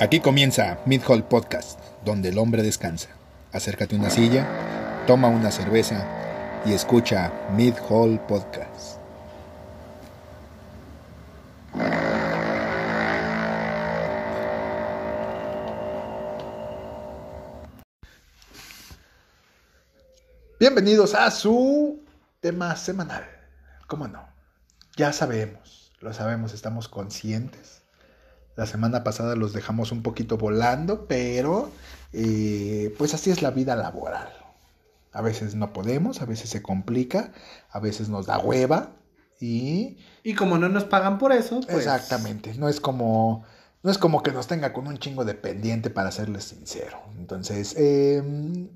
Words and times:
Aquí 0.00 0.20
comienza 0.20 0.78
Mid 0.86 1.02
Hall 1.08 1.24
Podcast, 1.24 1.80
donde 2.04 2.28
el 2.28 2.38
hombre 2.38 2.62
descansa. 2.62 3.08
Acércate 3.50 3.96
a 3.96 3.98
una 3.98 4.10
silla, 4.10 4.46
toma 5.08 5.26
una 5.26 5.50
cerveza 5.50 6.06
y 6.64 6.72
escucha 6.72 7.32
Mid 7.56 7.74
Hall 7.88 8.20
Podcast. 8.28 9.00
Bienvenidos 20.60 21.16
a 21.16 21.28
su 21.32 22.04
tema 22.38 22.76
semanal. 22.76 23.24
¿Cómo 23.88 24.06
no? 24.06 24.28
Ya 24.94 25.12
sabemos, 25.12 25.90
lo 25.98 26.12
sabemos, 26.12 26.54
estamos 26.54 26.86
conscientes. 26.86 27.82
La 28.58 28.66
semana 28.66 29.04
pasada 29.04 29.36
los 29.36 29.52
dejamos 29.52 29.92
un 29.92 30.02
poquito 30.02 30.36
volando, 30.36 31.06
pero 31.06 31.70
eh, 32.12 32.92
pues 32.98 33.14
así 33.14 33.30
es 33.30 33.40
la 33.40 33.52
vida 33.52 33.76
laboral. 33.76 34.32
A 35.12 35.22
veces 35.22 35.54
no 35.54 35.72
podemos, 35.72 36.22
a 36.22 36.24
veces 36.24 36.50
se 36.50 36.60
complica, 36.60 37.32
a 37.70 37.78
veces 37.78 38.08
nos 38.08 38.26
da 38.26 38.40
hueva 38.40 38.96
y... 39.38 39.98
Y 40.24 40.34
como 40.34 40.58
no 40.58 40.68
nos 40.68 40.82
pagan 40.82 41.18
por 41.18 41.30
eso, 41.30 41.60
pues... 41.60 41.86
Exactamente, 41.86 42.52
no 42.54 42.68
es 42.68 42.80
como... 42.80 43.44
No 43.84 43.92
es 43.92 43.98
como 43.98 44.24
que 44.24 44.32
nos 44.32 44.48
tenga 44.48 44.72
con 44.72 44.88
un 44.88 44.98
chingo 44.98 45.24
de 45.24 45.34
pendiente, 45.34 45.88
para 45.88 46.10
serles 46.10 46.42
sincero. 46.42 46.98
Entonces, 47.16 47.76
em, 47.78 48.70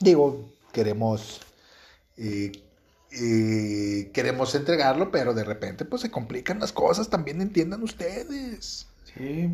digo, 0.00 0.48
queremos... 0.72 1.42
Eh, 2.16 2.52
eh, 3.12 4.10
queremos 4.12 4.54
entregarlo, 4.54 5.10
pero 5.10 5.34
de 5.34 5.44
repente 5.44 5.84
pues 5.84 6.02
se 6.02 6.10
complican 6.10 6.58
las 6.60 6.72
cosas, 6.72 7.08
también 7.08 7.40
entiendan 7.40 7.82
ustedes. 7.82 8.86
Sí, 9.14 9.50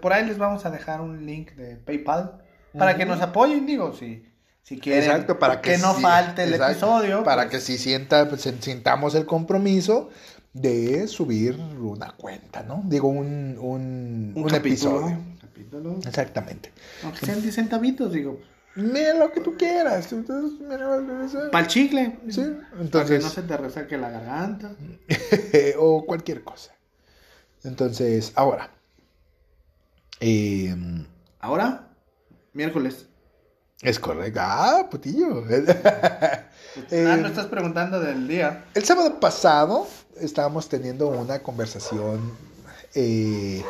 por 0.00 0.12
ahí 0.12 0.24
les 0.26 0.38
vamos 0.38 0.64
a 0.66 0.70
dejar 0.70 1.00
un 1.00 1.26
link 1.26 1.52
de 1.52 1.76
PayPal 1.76 2.42
para 2.78 2.96
que 2.96 3.06
nos 3.06 3.20
apoyen, 3.20 3.66
digo, 3.66 3.92
si, 3.94 4.24
si 4.62 4.78
quieren 4.78 5.04
Exacto, 5.04 5.38
para 5.38 5.60
que, 5.60 5.78
no 5.78 5.94
sí- 5.94 6.02
falte 6.02 6.44
el 6.44 6.54
exacto, 6.54 6.72
episodio. 6.72 7.24
Para 7.24 7.42
pues, 7.44 7.52
que 7.52 7.60
si 7.60 7.78
sienta, 7.78 8.28
pues, 8.28 8.42
sintamos 8.60 9.14
el 9.14 9.26
compromiso 9.26 10.10
de 10.52 11.06
subir 11.08 11.54
una 11.78 12.12
cuenta, 12.12 12.62
¿no? 12.62 12.82
Digo, 12.86 13.08
un, 13.08 13.56
un, 13.60 14.32
un 14.34 14.44
capítulo, 14.44 14.56
episodio. 14.56 15.06
un 15.06 15.38
capítulo. 15.40 15.98
Exactamente. 16.06 16.72
Aunque 17.04 17.26
sean 17.26 17.42
10 17.42 17.54
centavitos, 17.54 18.12
digo, 18.12 18.40
Mira 18.76 19.14
lo 19.14 19.32
que 19.32 19.40
tú 19.40 19.56
quieras. 19.56 20.12
Entonces, 20.12 20.60
mira, 20.60 20.86
para 21.50 21.64
el 21.64 21.66
chicle. 21.70 22.18
Sí, 22.28 22.42
Para 22.42 22.76
que 22.76 22.82
entonces. 22.82 23.22
no 23.24 23.30
se 23.30 23.42
te 23.42 23.56
resaque 23.56 23.96
la 23.96 24.10
garganta. 24.10 24.72
o 25.78 26.04
cualquier 26.06 26.44
cosa. 26.44 26.72
Entonces, 27.64 28.32
ahora. 28.36 28.70
em, 30.20 31.06
Ahora, 31.40 31.88
miércoles. 32.52 33.06
es 33.82 33.98
correcto. 33.98 34.40
Ah, 34.42 34.86
putillo. 34.90 35.44
ah, 35.84 36.42
Eh, 36.90 37.16
no 37.20 37.28
estás 37.28 37.46
preguntando 37.46 37.98
del 38.00 38.28
día. 38.28 38.66
El 38.74 38.84
sábado 38.84 39.18
pasado 39.18 39.86
estábamos 40.20 40.68
teniendo 40.68 41.08
una 41.08 41.38
conversación 41.42 42.32
eh, 42.94 43.64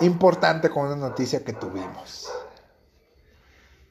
importante 0.00 0.70
con 0.70 0.86
una 0.86 0.96
noticia 0.96 1.44
que 1.44 1.52
tuvimos. 1.52 2.30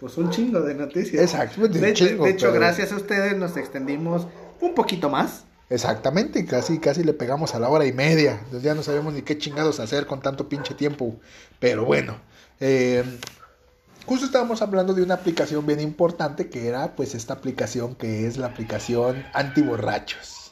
Pues 0.04 0.18
un 0.18 0.30
chingo 0.32 0.59
de 0.59 0.76
noticias. 0.76 1.23
Exacto, 1.23 1.56
pues, 1.59 1.72
de 1.80 1.90
hecho- 1.90 2.06
chingo, 2.06 2.26
de 2.26 2.32
hecho, 2.32 2.48
pero- 2.48 2.59
gracias 2.59 2.92
a 2.92 2.98
ustedes 2.98 3.38
nos 3.38 3.56
extendimos 3.56 4.28
un 4.59 4.76
poquito 4.76 5.09
más. 5.09 5.46
Exactamente, 5.70 6.46
casi, 6.46 6.78
casi 6.80 7.06
le 7.06 7.14
pegamos 7.14 7.56
a 7.56 7.59
la 7.59 7.70
hora 7.70 7.86
y 7.86 7.94
media. 7.94 8.34
Entonces 8.34 8.64
ya 8.64 8.76
no 8.76 8.84
sabemos 8.84 9.14
ni 9.14 9.22
qué 9.22 9.38
chingados 9.38 9.80
hacer 9.80 10.06
con 10.06 10.20
tanto 10.22 10.50
pinche 10.50 10.74
tiempo. 10.74 11.16
Pero 11.62 11.86
bueno, 11.86 12.18
eh, 12.59 13.02
justo 14.06 14.26
estábamos 14.26 14.62
hablando 14.62 14.94
de 14.94 15.04
una 15.04 15.13
aplicación 15.13 15.66
bien 15.66 15.80
importante 15.80 16.50
que 16.50 16.68
era 16.68 16.97
pues 16.97 17.16
esta 17.16 17.36
aplicación 17.36 17.96
que 17.96 18.28
es 18.28 18.36
la 18.36 18.47
aplicación 18.47 19.24
antiborrachos. 19.34 20.52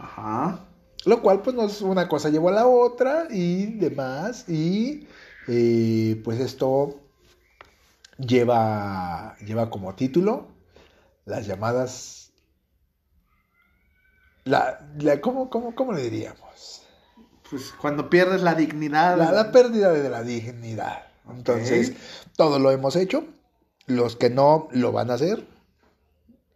Ajá. 0.00 0.64
Lo 1.04 1.22
cual, 1.22 1.42
pues, 1.42 1.54
nos, 1.54 1.80
una 1.80 2.08
cosa 2.08 2.28
llevó 2.28 2.48
a 2.48 2.52
la 2.52 2.66
otra 2.66 3.28
y 3.30 3.66
demás. 3.78 4.48
Y 4.48 5.06
eh, 5.46 6.20
pues 6.24 6.40
esto 6.40 6.98
lleva, 8.18 9.36
lleva 9.38 9.70
como 9.70 9.94
título 9.94 10.48
las 11.24 11.46
llamadas. 11.46 12.32
La, 14.44 14.86
la- 14.98 15.20
¿cómo, 15.20 15.50
cómo, 15.50 15.74
cómo 15.74 15.92
le 15.92 16.02
diríamos? 16.02 16.82
Pues 17.50 17.72
cuando 17.80 18.10
pierdes 18.10 18.42
la 18.42 18.54
dignidad. 18.54 19.16
La, 19.16 19.32
la 19.32 19.52
pérdida 19.52 19.92
de 19.92 20.08
la 20.08 20.22
dignidad. 20.22 21.06
Entonces, 21.30 21.92
todo 22.36 22.58
lo 22.58 22.70
hemos 22.70 22.96
hecho. 22.96 23.24
Los 23.86 24.16
que 24.16 24.30
no 24.30 24.68
lo 24.72 24.92
van 24.92 25.10
a 25.10 25.14
hacer. 25.14 25.46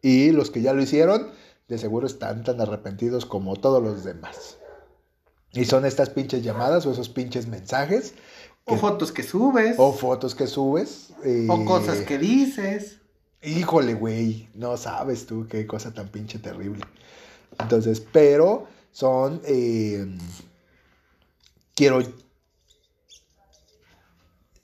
Y 0.02 0.32
los 0.32 0.50
que 0.50 0.62
ya 0.62 0.72
lo 0.72 0.82
hicieron, 0.82 1.30
de 1.68 1.78
seguro 1.78 2.06
están 2.06 2.44
tan 2.44 2.60
arrepentidos 2.60 3.24
como 3.24 3.56
todos 3.56 3.82
los 3.82 4.04
demás. 4.04 4.58
Y 5.52 5.64
son 5.66 5.84
estas 5.84 6.10
pinches 6.10 6.42
llamadas 6.42 6.86
o 6.86 6.92
esos 6.92 7.08
pinches 7.10 7.46
mensajes 7.46 8.14
O 8.64 8.76
fotos 8.76 9.12
que 9.12 9.22
subes. 9.22 9.74
o 9.78 9.92
fotos 9.92 10.34
que 10.34 10.46
subes. 10.46 11.10
eh, 11.24 11.46
o 11.48 11.64
cosas 11.64 12.00
que 12.00 12.18
dices. 12.18 12.98
Híjole, 13.42 13.94
güey, 13.94 14.48
no 14.54 14.76
sabes 14.76 15.26
tú 15.26 15.46
qué 15.48 15.66
cosa 15.66 15.92
tan 15.92 16.08
pinche 16.08 16.38
terrible. 16.38 16.84
Entonces, 17.58 18.00
pero 18.00 18.68
son, 18.92 19.42
eh, 19.44 20.06
quiero, 21.74 22.00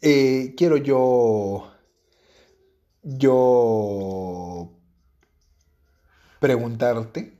eh, 0.00 0.54
quiero 0.56 0.76
yo, 0.76 1.72
yo 3.02 4.70
preguntarte 6.38 7.36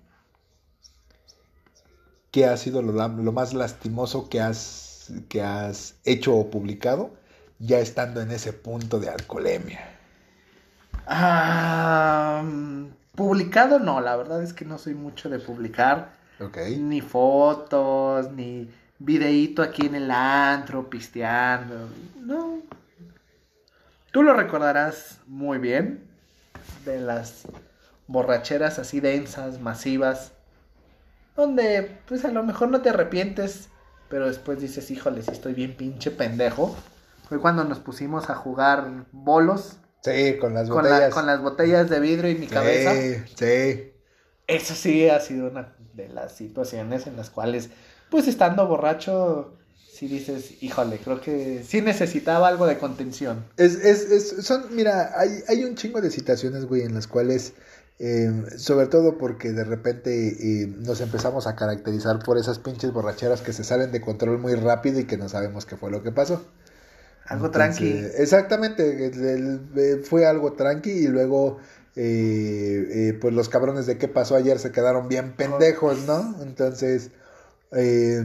qué 2.30 2.46
ha 2.46 2.56
sido 2.56 2.82
lo, 2.82 3.32
más 3.32 3.54
lastimoso 3.54 4.28
que 4.28 4.40
has, 4.40 4.88
que 5.28 5.42
has 5.42 5.94
hecho 6.04 6.36
o 6.36 6.50
publicado 6.50 7.10
ya 7.58 7.78
estando 7.78 8.20
en 8.20 8.30
ese 8.30 8.52
punto 8.52 9.00
de 9.00 9.10
alcoholemia. 9.10 9.80
Ah, 11.06 12.44
publicado 13.14 13.78
no, 13.78 14.00
la 14.00 14.16
verdad 14.16 14.42
es 14.42 14.52
que 14.52 14.64
no 14.64 14.78
soy 14.78 14.94
mucho 14.94 15.28
de 15.28 15.38
publicar. 15.38 16.16
Ni 16.78 17.00
fotos, 17.00 18.30
ni 18.30 18.70
videíto 18.98 19.62
aquí 19.62 19.86
en 19.86 19.96
el 19.96 20.10
antro, 20.10 20.88
pisteando. 20.88 21.88
No. 22.20 22.60
Tú 24.12 24.22
lo 24.22 24.34
recordarás 24.34 25.19
muy 25.26 25.58
bien. 25.58 26.04
De 26.84 27.00
las 27.00 27.42
borracheras 28.06 28.78
así 28.78 29.00
densas, 29.00 29.60
masivas. 29.60 30.32
Donde, 31.34 31.98
pues 32.06 32.25
a 32.25 32.30
lo 32.30 32.42
mejor 32.44 32.69
no 32.69 32.82
te 32.82 32.90
arrepientes. 32.90 33.69
Pero 34.08 34.26
después 34.26 34.60
dices, 34.60 34.91
híjole, 34.91 35.22
si 35.22 35.30
estoy 35.32 35.54
bien 35.54 35.76
pinche 35.76 36.10
pendejo. 36.10 36.74
Fue 37.28 37.38
cuando 37.41 37.62
nos 37.64 37.78
pusimos 37.78 38.30
a 38.30 38.34
jugar 38.34 39.04
bolos. 39.12 39.76
Sí, 40.02 40.36
con 40.41 40.54
las 40.54 40.69
Con, 40.70 40.84
la- 40.84 40.91
botellas. 40.91 41.14
con 41.14 41.26
las 41.26 41.42
botellas 41.42 41.91
de 41.91 42.00
vidrio 42.00 42.30
y 42.30 42.36
mi 42.36 42.46
cabeza. 42.46 42.94
Sí, 42.94 43.16
sí. 43.36 43.92
Eso 44.46 44.74
sí 44.74 45.08
ha 45.10 45.20
sido 45.20 45.48
una 45.50 45.74
de 45.92 46.08
las 46.08 46.34
situaciones 46.34 47.06
en 47.06 47.16
las 47.16 47.28
cuales, 47.28 47.69
pues 48.08 48.28
estando 48.28 48.66
borracho, 48.66 49.58
sí 49.92 50.08
dices, 50.08 50.62
híjole, 50.62 50.98
creo 50.98 51.20
que 51.20 51.62
sí 51.66 51.82
necesitaba 51.82 52.48
algo 52.48 52.66
de 52.66 52.78
contención. 52.78 53.44
Es, 53.58 53.75
es, 53.75 54.10
es, 54.10 54.46
son, 54.46 54.75
mira, 54.75 55.12
hay, 55.19 55.40
hay 55.48 55.64
un 55.64 55.75
chingo 55.75 56.00
de 56.00 56.10
situaciones, 56.10 56.64
güey, 56.64 56.82
en 56.82 56.94
las 56.94 57.06
cuales, 57.06 57.52
eh, 57.98 58.31
sobre 58.59 58.86
todo 58.86 59.19
porque 59.19 59.53
de 59.53 59.64
repente 59.64 60.62
eh, 60.62 60.66
nos 60.69 61.00
empezamos 61.00 61.47
a 61.47 61.56
caracterizar 61.56 62.20
por 62.20 62.38
esas 62.38 62.59
pinches 62.59 62.92
borracheras 62.92 63.40
que 63.43 63.52
se 63.52 63.64
salen 63.64 63.93
de 63.93 64.00
control 64.00 64.38
muy 64.38 64.55
rápido 64.55 65.00
y 65.00 65.05
que 65.06 65.17
no 65.19 65.28
sabemos 65.28 65.67
qué 65.67 65.76
fue 65.76 65.90
lo 65.90 66.02
que 66.02 66.12
pasó. 66.12 66.43
Algo 67.26 67.46
Entonces, 67.46 67.52
tranqui. 67.52 68.20
Exactamente, 68.20 69.06
el- 69.06 69.25
el- 69.25 69.61
eh, 69.76 69.96
fue 70.05 70.26
algo 70.26 70.55
tranqui 70.55 70.90
y 70.90 71.08
luego, 71.08 71.58
eh, 71.96 73.17
pues 73.20 73.34
los 73.34 73.49
cabrones 73.49 73.87
de 73.87 73.99
qué 73.99 74.08
pasó 74.08 74.37
ayer 74.37 74.58
se 74.58 74.72
quedaron 74.72 75.08
bien 75.08 75.34
pendejos, 75.37 76.00
¿no? 76.06 76.43
Entonces, 76.43 77.11
eh, 77.72 78.25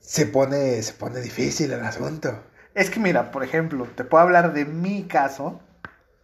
se 0.00 0.26
pone, 0.26 0.82
se 0.82 0.92
pone 0.92 1.20
difícil 1.22 1.72
el 1.72 1.82
asunto. 1.82 2.42
Es 2.74 2.90
que 2.90 3.00
mira, 3.00 3.30
por 3.30 3.44
ejemplo, 3.44 3.86
te 3.96 4.04
puedo 4.04 4.22
hablar 4.24 4.52
de 4.52 4.64
mi 4.66 5.04
caso. 5.04 5.60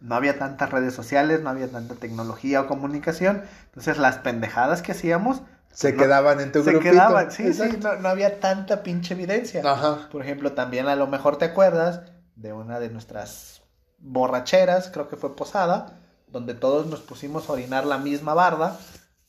No 0.01 0.15
había 0.15 0.39
tantas 0.39 0.69
redes 0.71 0.93
sociales, 0.93 1.41
no 1.41 1.49
había 1.49 1.67
tanta 1.69 1.95
tecnología 1.95 2.61
o 2.61 2.67
comunicación. 2.67 3.43
Entonces 3.65 3.97
las 3.97 4.17
pendejadas 4.19 4.81
que 4.81 4.93
hacíamos 4.93 5.41
Se 5.71 5.91
no- 5.93 6.01
quedaban 6.01 6.39
en 6.39 6.51
tu 6.51 6.63
se 6.63 6.71
grupito. 6.71 6.91
quedaban. 6.91 7.31
Sí, 7.31 7.53
sí, 7.53 7.77
no, 7.81 7.95
no 7.97 8.09
había 8.09 8.39
tanta 8.39 8.81
pinche 8.83 9.13
evidencia. 9.13 9.61
Ajá. 9.65 10.07
Por 10.11 10.21
ejemplo, 10.23 10.53
también 10.53 10.87
a 10.87 10.95
lo 10.95 11.07
mejor 11.07 11.37
te 11.37 11.45
acuerdas 11.45 12.01
de 12.35 12.53
una 12.53 12.79
de 12.79 12.89
nuestras 12.89 13.61
borracheras, 13.99 14.89
creo 14.91 15.07
que 15.09 15.17
fue 15.17 15.35
Posada, 15.35 15.99
donde 16.27 16.53
todos 16.53 16.87
nos 16.87 17.01
pusimos 17.01 17.49
a 17.49 17.53
orinar 17.53 17.85
la 17.85 17.97
misma 17.97 18.33
barda 18.33 18.77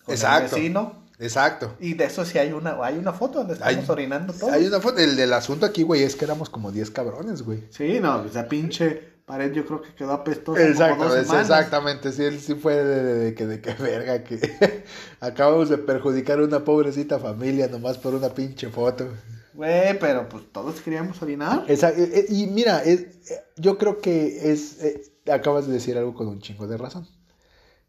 con 0.04 0.14
Exacto. 0.14 0.44
el 0.56 0.62
vecino. 0.62 1.00
Exacto. 1.18 1.74
Y 1.80 1.94
de 1.94 2.04
eso 2.04 2.24
sí 2.24 2.38
hay 2.38 2.52
una, 2.52 2.76
hay 2.82 2.96
una 2.96 3.12
foto 3.12 3.40
donde 3.40 3.54
estamos 3.54 3.76
Hay- 3.76 3.84
orinando 3.90 4.32
todos. 4.32 4.52
Hay 4.52 4.66
una 4.66 4.80
foto. 4.80 4.98
El 5.00 5.16
del 5.16 5.32
asunto 5.34 5.66
aquí, 5.66 5.82
güey, 5.82 6.02
es 6.02 6.16
que 6.16 6.24
éramos 6.24 6.48
como 6.48 6.72
10 6.72 6.90
cabrones, 6.90 7.42
güey. 7.42 7.64
Sí, 7.70 7.98
no, 8.00 8.24
esa 8.24 8.48
pinche 8.48 9.09
pared 9.30 9.52
yo 9.52 9.64
creo 9.64 9.80
que 9.82 9.94
quedó 9.94 10.22
como 10.24 10.56
Exacto, 10.56 11.04
dos 11.04 11.12
semanas. 11.14 11.48
exactamente, 11.50 12.12
sí, 12.12 12.24
él 12.24 12.40
sí 12.40 12.54
fue 12.54 12.74
de, 12.82 13.02
de- 13.04 13.14
de 13.26 13.34
que 13.34 13.46
de 13.46 13.60
que 13.60 13.74
verga 13.74 14.24
que 14.24 14.38
acabamos 15.20 15.68
de 15.68 15.78
perjudicar 15.78 16.38
a 16.40 16.44
una 16.44 16.64
pobrecita 16.64 17.18
familia 17.18 17.68
nomás 17.68 17.98
por 17.98 18.14
una 18.14 18.28
pinche 18.30 18.68
foto. 18.68 19.08
Güey, 19.54 19.98
pero 19.98 20.28
pues 20.28 20.44
todos 20.52 20.80
queríamos 20.80 21.20
orinar. 21.22 21.64
Esa- 21.68 21.90
eh, 21.90 22.10
eh, 22.14 22.26
y 22.28 22.46
mira, 22.46 22.82
es- 22.82 23.30
eh, 23.30 23.40
yo 23.56 23.78
creo 23.78 23.98
que 24.00 24.50
es 24.52 24.82
eh, 24.82 25.02
acabas 25.30 25.66
de 25.66 25.74
decir 25.74 25.96
algo 25.98 26.14
con 26.14 26.28
un 26.28 26.40
chingo 26.40 26.66
de 26.66 26.76
razón. 26.76 27.06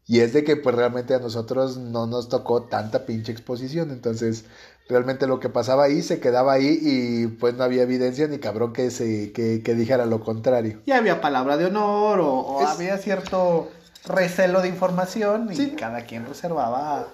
Y 0.06 0.20
es 0.20 0.32
de 0.32 0.42
que 0.44 0.56
pues 0.56 0.74
realmente 0.74 1.14
a 1.14 1.18
nosotros 1.20 1.76
no 1.76 2.06
nos 2.06 2.28
tocó 2.28 2.64
tanta 2.64 3.06
pinche 3.06 3.30
exposición, 3.32 3.90
entonces 3.90 4.44
realmente 4.88 5.26
lo 5.28 5.38
que 5.40 5.48
pasaba 5.48 5.84
ahí 5.84 6.02
se 6.02 6.18
quedaba 6.20 6.54
ahí 6.54 6.78
y 6.82 7.26
pues 7.28 7.54
no 7.54 7.62
había 7.64 7.82
evidencia 7.84 8.26
ni 8.26 8.38
cabrón 8.38 8.72
que 8.72 8.90
se 8.90 9.32
que, 9.32 9.62
que 9.62 9.74
dijera 9.74 10.04
lo 10.06 10.20
contrario. 10.20 10.80
Y 10.86 10.90
había 10.92 11.20
palabra 11.20 11.56
de 11.56 11.66
honor 11.66 12.20
o, 12.20 12.32
o 12.34 12.62
Es- 12.62 12.68
había 12.70 12.98
cierto 12.98 13.70
recelo 14.04 14.60
de 14.60 14.68
información 14.68 15.48
y 15.52 15.56
Sí. 15.56 15.70
cada 15.78 16.04
quien 16.04 16.26
reservaba 16.26 17.06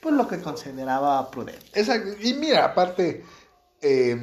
pues 0.00 0.14
lo 0.14 0.26
que 0.26 0.40
consideraba 0.40 1.30
prudente. 1.30 1.66
Exacto. 1.74 2.08
Y 2.22 2.32
mira, 2.32 2.64
aparte, 2.64 3.22
eh, 3.82 4.18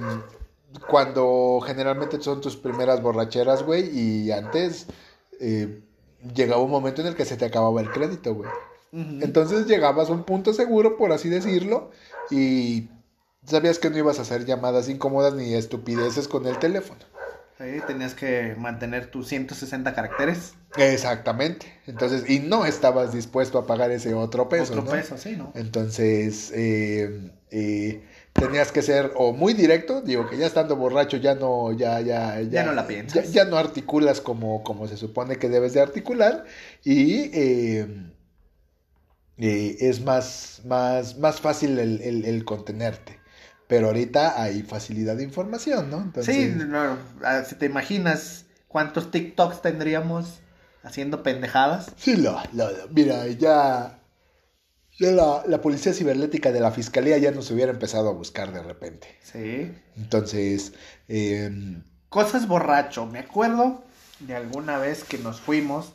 cuando 0.88 1.60
generalmente 1.66 2.22
son 2.22 2.42
tus 2.42 2.56
primeras 2.58 3.02
borracheras, 3.02 3.64
güey, 3.64 3.90
y 3.98 4.32
antes 4.32 4.88
eh, 5.40 5.84
llegaba 6.36 6.62
un 6.62 6.72
momento 6.72 7.02
en 7.02 7.08
el 7.08 7.16
que 7.16 7.26
se 7.26 7.38
te 7.38 7.46
acababa 7.46 7.82
el 7.82 7.92
crédito, 7.92 8.34
güey. 8.34 8.50
Entonces 8.92 9.68
llegabas 9.68 10.10
a 10.10 10.14
un 10.14 10.24
punto 10.24 10.54
seguro, 10.54 10.98
por 10.98 11.12
así 11.12 11.30
decirlo, 11.30 11.92
y 12.32 12.90
sabías 13.46 13.80
que 13.80 13.90
no 13.90 13.98
ibas 13.98 14.20
a 14.20 14.24
hacer 14.24 14.46
llamadas 14.46 14.90
incómodas 14.90 15.34
ni 15.34 15.54
estupideces 15.54 16.28
con 16.28 16.48
el 16.48 16.58
teléfono. 16.58 17.02
Sí, 17.58 17.82
tenías 17.88 18.14
que 18.14 18.56
mantener 18.56 19.10
tus 19.10 19.28
160 19.30 19.96
caracteres. 19.96 20.54
Exactamente. 20.78 21.66
Entonces, 21.88 22.30
y 22.30 22.40
no 22.40 22.66
estabas 22.66 23.14
dispuesto 23.14 23.58
a 23.58 23.66
pagar 23.66 23.90
ese 23.90 24.14
otro 24.14 24.48
peso. 24.48 24.74
Otro 24.74 24.86
¿no? 24.86 24.92
peso, 24.92 25.18
sí, 25.18 25.36
¿no? 25.36 25.52
Entonces, 25.56 26.52
eh, 26.54 27.32
eh, 27.50 28.04
tenías 28.38 28.72
que 28.72 28.82
ser 28.82 29.12
o 29.16 29.34
muy 29.34 29.54
directo, 29.54 30.02
digo 30.02 30.30
que 30.30 30.38
ya 30.38 30.46
estando 30.48 30.76
borracho 30.76 31.18
ya 31.18 31.36
no, 31.36 31.72
ya, 31.74 32.00
ya, 32.02 32.40
Ya 32.42 32.64
no 32.64 32.72
la 32.74 32.88
piensas. 32.88 33.32
Ya, 33.34 33.44
ya 33.44 33.50
no 33.50 33.58
articulas 33.58 34.22
como, 34.22 34.64
como 34.64 34.88
se 34.88 34.96
supone 34.96 35.38
que 35.38 35.50
debes 35.50 35.74
de 35.74 35.82
articular 35.82 36.46
y 36.84 37.30
eh, 37.34 38.12
eh, 39.38 39.78
es 39.82 40.02
más, 40.02 40.62
más, 40.66 41.18
más 41.18 41.42
fácil 41.42 41.78
el, 41.80 42.02
el- 42.02 42.26
el 42.26 42.46
contenerte. 42.46 43.20
Pero 43.68 43.88
ahorita 43.88 44.42
hay 44.42 44.62
facilidad 44.64 45.18
de 45.18 45.24
información, 45.24 45.90
¿no? 45.90 45.98
Entonces, 46.02 46.36
Sí, 46.36 46.48
no, 46.68 46.98
si 47.46 47.56
te 47.56 47.66
imaginas 47.66 48.46
cuántos 48.70 49.12
TikToks 49.12 49.62
tendríamos 49.62 50.40
haciendo 50.84 51.22
pendejadas. 51.22 51.92
Sí, 51.98 52.16
lo, 52.16 52.40
lo- 52.54 52.72
lo- 52.72 52.88
mira, 52.90 53.28
ya, 53.28 54.00
ya 55.00 55.12
la, 55.12 55.44
la 55.48 55.62
policía 55.62 55.94
cibernética 55.94 56.52
de 56.52 56.60
la 56.60 56.72
fiscalía 56.72 57.18
ya 57.18 57.32
nos 57.32 57.52
hubiera 57.52 57.72
empezado 57.72 58.10
a 58.10 58.14
buscar 58.14 58.52
de 58.52 58.64
repente. 58.64 59.08
Sí. 59.22 59.72
Entonces, 59.96 60.74
eh, 61.08 61.50
Cosas 62.10 62.48
borracho. 62.48 63.06
Me 63.06 63.20
acuerdo 63.20 63.84
de 64.20 64.36
alguna 64.36 64.78
vez 64.78 65.04
que 65.04 65.18
nos 65.18 65.40
fuimos 65.42 65.94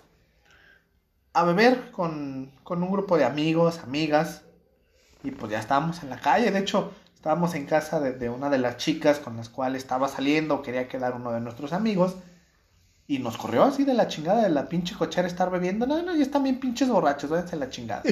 a 1.35 1.45
beber 1.45 1.91
con, 1.91 2.53
con 2.63 2.83
un 2.83 2.91
grupo 2.91 3.17
de 3.17 3.25
amigos, 3.25 3.79
amigas. 3.81 4.43
Y 5.23 5.31
pues 5.33 5.53
ya 5.53 5.61
estábamos 5.61 6.03
en 6.03 6.11
la 6.11 6.21
calle. 6.21 6.51
De 6.51 6.59
hecho, 6.59 6.93
estábamos 7.15 7.55
en 7.55 7.67
casa 7.67 8.01
de, 8.01 8.13
de 8.13 8.29
una 8.31 8.51
de 8.51 8.59
las 8.59 8.77
chicas 8.77 9.19
con 9.19 9.37
las 9.37 9.49
cuales 9.49 9.83
estaba 9.83 10.09
saliendo. 10.09 10.63
Quería 10.63 10.89
quedar 10.89 11.15
uno 11.15 11.33
de 11.33 11.41
nuestros 11.41 11.73
amigos. 11.73 12.17
Y 13.07 13.19
nos 13.19 13.37
corrió 13.37 13.65
así 13.65 13.85
de 13.85 13.95
la 13.95 14.09
chingada 14.09 14.43
de 14.43 14.49
la 14.51 14.69
pinche 14.69 14.95
cochera 14.95 15.27
estar 15.29 15.51
bebiendo. 15.51 15.87
No, 15.87 16.01
no, 16.03 16.15
ya 16.15 16.23
están 16.23 16.45
bien 16.45 16.61
pinches 16.61 16.89
borrachos, 16.89 17.29
váyanse 17.31 17.57
la 17.57 17.69
chingada. 17.69 18.03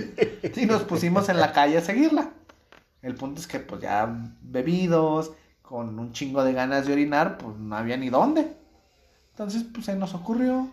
Y 0.57 0.67
nos 0.67 0.83
pusimos 0.83 1.29
en 1.29 1.39
la 1.39 1.53
calle 1.53 1.79
a 1.79 1.81
seguirla. 1.81 2.31
El 3.01 3.15
punto 3.15 3.41
es 3.41 3.47
que 3.47 3.61
pues 3.61 3.81
ya 3.81 4.09
bebidos, 4.43 5.33
con 5.63 5.99
un 5.99 6.13
chingo 6.13 6.45
de 6.45 6.53
ganas 6.53 6.87
de 6.87 6.93
orinar, 6.93 7.39
pues 7.39 7.57
no 7.57 7.77
había 7.77 7.97
ni 7.97 8.11
dónde. 8.11 8.53
Entonces 9.31 9.65
pues 9.73 9.87
se 9.87 9.95
nos 9.97 10.13
ocurrió 10.15 10.69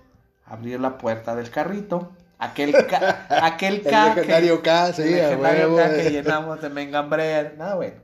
abrir 0.45 0.79
la 0.79 0.97
puerta 0.97 1.35
del 1.35 1.49
carrito. 1.49 2.11
Aquel 2.39 2.73
ca 2.87 3.25
aquel 3.45 3.75
el 3.75 3.81
ca 3.83 4.13
que- 4.13 4.21
legendario 4.21 4.61
K, 4.61 4.93
sí, 4.93 5.01
el 5.03 5.11
legendario 5.11 5.73
huevo. 5.75 5.95
que 5.95 6.09
llenamos 6.11 6.61
de 6.61 6.69
mengambre. 6.69 7.53
Nada 7.57 7.75
bueno. 7.75 8.01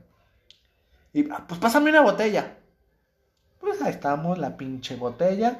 Y 1.12 1.28
ah, 1.30 1.44
pues 1.46 1.60
pásame 1.60 1.90
una 1.90 2.00
botella. 2.00 2.56
Pues 3.60 3.82
ahí 3.82 3.90
estamos, 3.90 4.38
la 4.38 4.56
pinche 4.56 4.96
botella. 4.96 5.58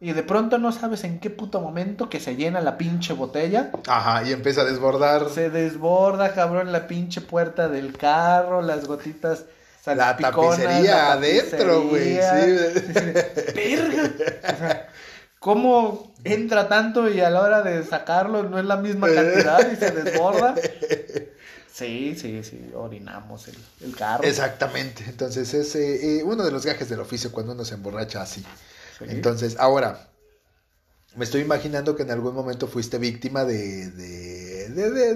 Y 0.00 0.12
de 0.12 0.22
pronto 0.22 0.58
no 0.58 0.72
sabes 0.72 1.04
en 1.04 1.20
qué 1.20 1.30
puto 1.30 1.60
momento 1.60 2.10
que 2.10 2.20
se 2.20 2.36
llena 2.36 2.60
la 2.60 2.76
pinche 2.76 3.14
botella. 3.14 3.70
Ajá, 3.86 4.28
y 4.28 4.32
empieza 4.32 4.60
a 4.60 4.64
desbordar 4.64 5.30
Se 5.30 5.48
desborda, 5.48 6.34
cabrón, 6.34 6.70
la 6.70 6.86
pinche 6.86 7.22
puerta 7.22 7.68
del 7.68 7.96
carro, 7.96 8.60
las 8.60 8.86
gotitas 8.86 9.44
la 9.94 10.16
tapicería 10.16 10.96
la 10.96 11.12
adentro, 11.12 11.88
güey. 11.88 12.14
Sí. 12.14 13.76
O 13.78 14.56
sea, 14.58 14.88
¿cómo 15.38 16.12
entra 16.24 16.68
tanto 16.68 17.08
y 17.08 17.20
a 17.20 17.30
la 17.30 17.40
hora 17.40 17.62
de 17.62 17.84
sacarlo 17.84 18.42
no 18.42 18.58
es 18.58 18.64
la 18.64 18.76
misma 18.76 19.08
cantidad 19.12 19.70
y 19.70 19.76
se 19.76 19.90
desborda? 19.92 20.54
Sí, 21.72 22.16
sí, 22.18 22.42
sí, 22.42 22.70
orinamos 22.74 23.48
el, 23.48 23.56
el 23.84 23.94
carro. 23.94 24.24
Exactamente. 24.24 25.04
Entonces, 25.06 25.52
es 25.52 25.76
eh, 25.76 26.20
eh, 26.20 26.22
uno 26.24 26.42
de 26.42 26.50
los 26.50 26.64
gajes 26.64 26.88
del 26.88 27.00
oficio 27.00 27.30
cuando 27.30 27.52
uno 27.52 27.66
se 27.66 27.74
emborracha 27.74 28.22
así. 28.22 28.42
Sí. 28.98 29.04
Entonces, 29.08 29.56
ahora, 29.58 30.10
me 31.16 31.24
estoy 31.24 31.40
imaginando 31.40 31.96
que 31.96 32.02
en 32.02 32.10
algún 32.10 32.34
momento 32.34 32.68
fuiste 32.68 32.98
víctima 32.98 33.44
de. 33.44 33.90
de. 33.90 34.68
de. 34.68 35.14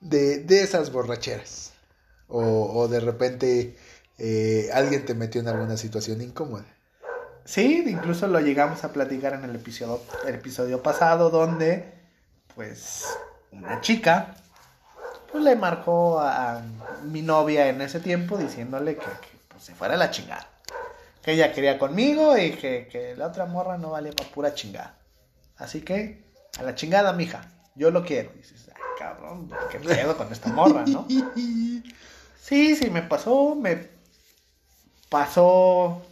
de. 0.00 0.38
de, 0.40 0.62
esas 0.62 0.90
borracheras. 0.90 1.72
O, 2.28 2.40
o 2.74 2.88
de 2.88 3.00
repente 3.00 3.76
eh, 4.18 4.70
alguien 4.72 5.04
te 5.04 5.14
metió 5.14 5.40
en 5.40 5.48
alguna 5.48 5.76
situación 5.76 6.20
incómoda. 6.22 6.64
Sí, 7.44 7.84
incluso 7.86 8.28
lo 8.28 8.40
llegamos 8.40 8.84
a 8.84 8.92
platicar 8.92 9.34
en 9.34 9.44
el 9.44 9.56
episodio, 9.56 10.00
el 10.26 10.36
episodio 10.36 10.82
pasado 10.82 11.30
donde, 11.30 11.92
pues, 12.54 13.04
una 13.50 13.80
chica, 13.80 14.36
pues 15.30 15.42
le 15.42 15.56
marcó 15.56 16.20
a, 16.20 16.58
a 16.58 16.62
mi 17.04 17.22
novia 17.22 17.68
en 17.68 17.80
ese 17.80 17.98
tiempo 17.98 18.38
diciéndole 18.38 18.94
que, 18.94 19.06
que, 19.06 19.38
pues, 19.48 19.64
se 19.64 19.74
fuera 19.74 19.94
a 19.94 19.96
la 19.96 20.10
chingada. 20.10 20.51
Que 21.22 21.32
ella 21.32 21.52
quería 21.52 21.78
conmigo 21.78 22.36
y 22.36 22.52
que, 22.52 22.88
que 22.90 23.14
la 23.16 23.28
otra 23.28 23.46
morra 23.46 23.78
no 23.78 23.90
valía 23.90 24.12
para 24.12 24.28
pura 24.30 24.54
chingada. 24.54 24.98
Así 25.56 25.82
que, 25.82 26.24
a 26.58 26.62
la 26.62 26.74
chingada, 26.74 27.12
mija, 27.12 27.48
yo 27.74 27.90
lo 27.90 28.04
quiero. 28.04 28.32
Y 28.34 28.38
dices, 28.38 28.68
ay, 28.74 28.82
cabrón, 28.98 29.50
qué 29.70 29.78
pedo 29.78 30.16
con 30.16 30.32
esta 30.32 30.50
morra, 30.50 30.84
¿no? 30.86 31.06
Sí, 32.42 32.74
sí, 32.74 32.90
me 32.90 33.02
pasó, 33.02 33.54
me 33.54 33.88
pasó 35.08 36.02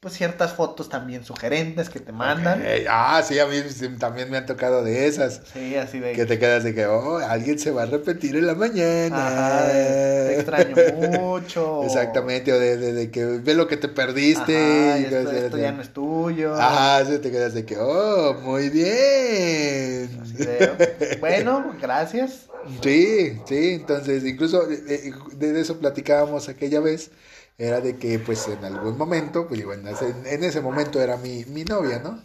pues 0.00 0.14
ciertas 0.14 0.52
fotos 0.54 0.88
también 0.88 1.24
sugerentes 1.24 1.90
que 1.90 1.98
te 1.98 2.12
mandan. 2.12 2.62
Ah, 2.88 3.20
sí, 3.26 3.38
a 3.40 3.46
mí 3.46 3.56
también 3.98 4.30
me 4.30 4.36
han 4.36 4.46
tocado 4.46 4.84
de 4.84 5.06
esas. 5.08 5.40
Sí, 5.52 5.74
así 5.76 5.98
de 5.98 6.12
Que 6.12 6.24
te 6.24 6.38
quedas 6.38 6.62
de 6.62 6.72
que, 6.74 6.86
oh, 6.86 7.16
alguien 7.18 7.58
se 7.58 7.72
va 7.72 7.82
a 7.82 7.86
repetir 7.86 8.36
en 8.36 8.46
la 8.46 8.54
mañana. 8.54 9.26
Ajá, 9.26 9.72
te 9.72 10.34
extraño 10.34 10.76
mucho. 11.02 11.82
Exactamente, 11.84 12.52
o 12.52 12.58
de, 12.60 12.76
de- 12.76 12.92
de 12.92 13.10
que 13.10 13.24
ve 13.24 13.54
lo 13.54 13.66
que 13.66 13.76
te 13.76 13.88
perdiste. 13.88 14.56
Ajá, 14.56 14.98
y 15.00 15.04
esto, 15.04 15.32
esto 15.32 15.58
ya 15.58 15.72
no 15.72 15.82
es 15.82 15.92
tuyo. 15.92 16.54
Ajá, 16.54 17.04
sí, 17.04 17.18
te 17.18 17.30
quedas 17.32 17.54
de 17.54 17.64
que, 17.64 17.76
oh, 17.78 18.34
muy 18.42 18.68
bien. 18.70 20.20
Así 20.22 20.34
de, 20.34 21.16
bueno, 21.20 21.74
gracias. 21.80 22.44
Sí, 22.82 23.32
sí, 23.46 23.68
entonces 23.74 24.24
incluso 24.24 24.70
eh, 24.70 24.78
eh, 24.88 25.12
de 25.36 25.60
eso 25.60 25.78
platicábamos 25.78 26.48
aquella 26.48 26.80
vez, 26.80 27.10
era 27.58 27.80
de 27.80 27.98
que 27.98 28.18
pues 28.20 28.48
en 28.48 28.64
algún 28.64 28.96
momento, 28.96 29.48
pues 29.48 29.58
digo, 29.60 29.74
en 29.74 29.86
ese, 29.88 30.14
en 30.24 30.44
ese 30.44 30.60
momento 30.60 31.00
era 31.00 31.16
mi, 31.18 31.44
mi 31.46 31.64
novia, 31.64 31.98
¿no? 31.98 32.22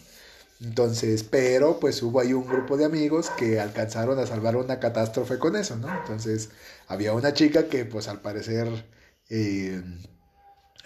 Entonces, 0.61 1.23
pero 1.23 1.79
pues 1.79 2.01
hubo 2.03 2.19
ahí 2.21 2.33
un 2.33 2.47
grupo 2.47 2.77
de 2.77 2.85
amigos 2.85 3.29
que 3.31 3.59
alcanzaron 3.59 4.19
a 4.19 4.27
salvar 4.27 4.55
una 4.55 4.79
catástrofe 4.79 5.39
con 5.39 5.55
eso, 5.55 5.75
¿no? 5.77 5.89
Entonces, 5.91 6.51
había 6.87 7.13
una 7.13 7.33
chica 7.33 7.67
que 7.67 7.85
pues 7.85 8.07
al 8.07 8.21
parecer, 8.21 8.85
eh, 9.29 9.81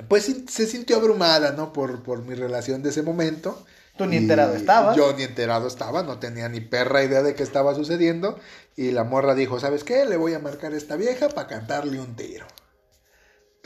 pues 0.08 0.32
se 0.48 0.68
sintió 0.68 0.98
abrumada, 0.98 1.51
¿no? 1.51 1.74
Por, 1.74 2.04
por 2.04 2.24
mi 2.24 2.36
relación 2.36 2.84
de 2.84 2.89
ese 2.89 3.04
momento. 3.04 3.66
Tú 3.98 4.06
ni 4.06 4.18
enterado 4.18 4.56
estabas. 4.56 4.96
Yo 4.96 5.13
ni 5.13 5.24
enterado 5.24 5.68
estaba, 5.68 6.04
no 6.04 6.20
tenía 6.20 6.50
ni 6.50 6.62
perra 6.62 7.04
idea 7.04 7.24
de 7.24 7.36
qué 7.36 7.44
estaba 7.44 7.75
sucediendo. 7.75 8.39
Y 8.75 8.92
la 8.92 9.04
morra 9.04 9.36
dijo, 9.36 9.60
¿sabes 9.60 9.84
qué? 9.84 10.06
Le 10.06 10.18
voy 10.18 10.34
a 10.34 10.39
marcar 10.39 10.74
a 10.74 10.77
esta 10.77 10.96
vieja 10.96 11.30
para 11.30 11.48
cantarle 11.48 12.00
un 12.00 12.16
tiro. 12.16 12.46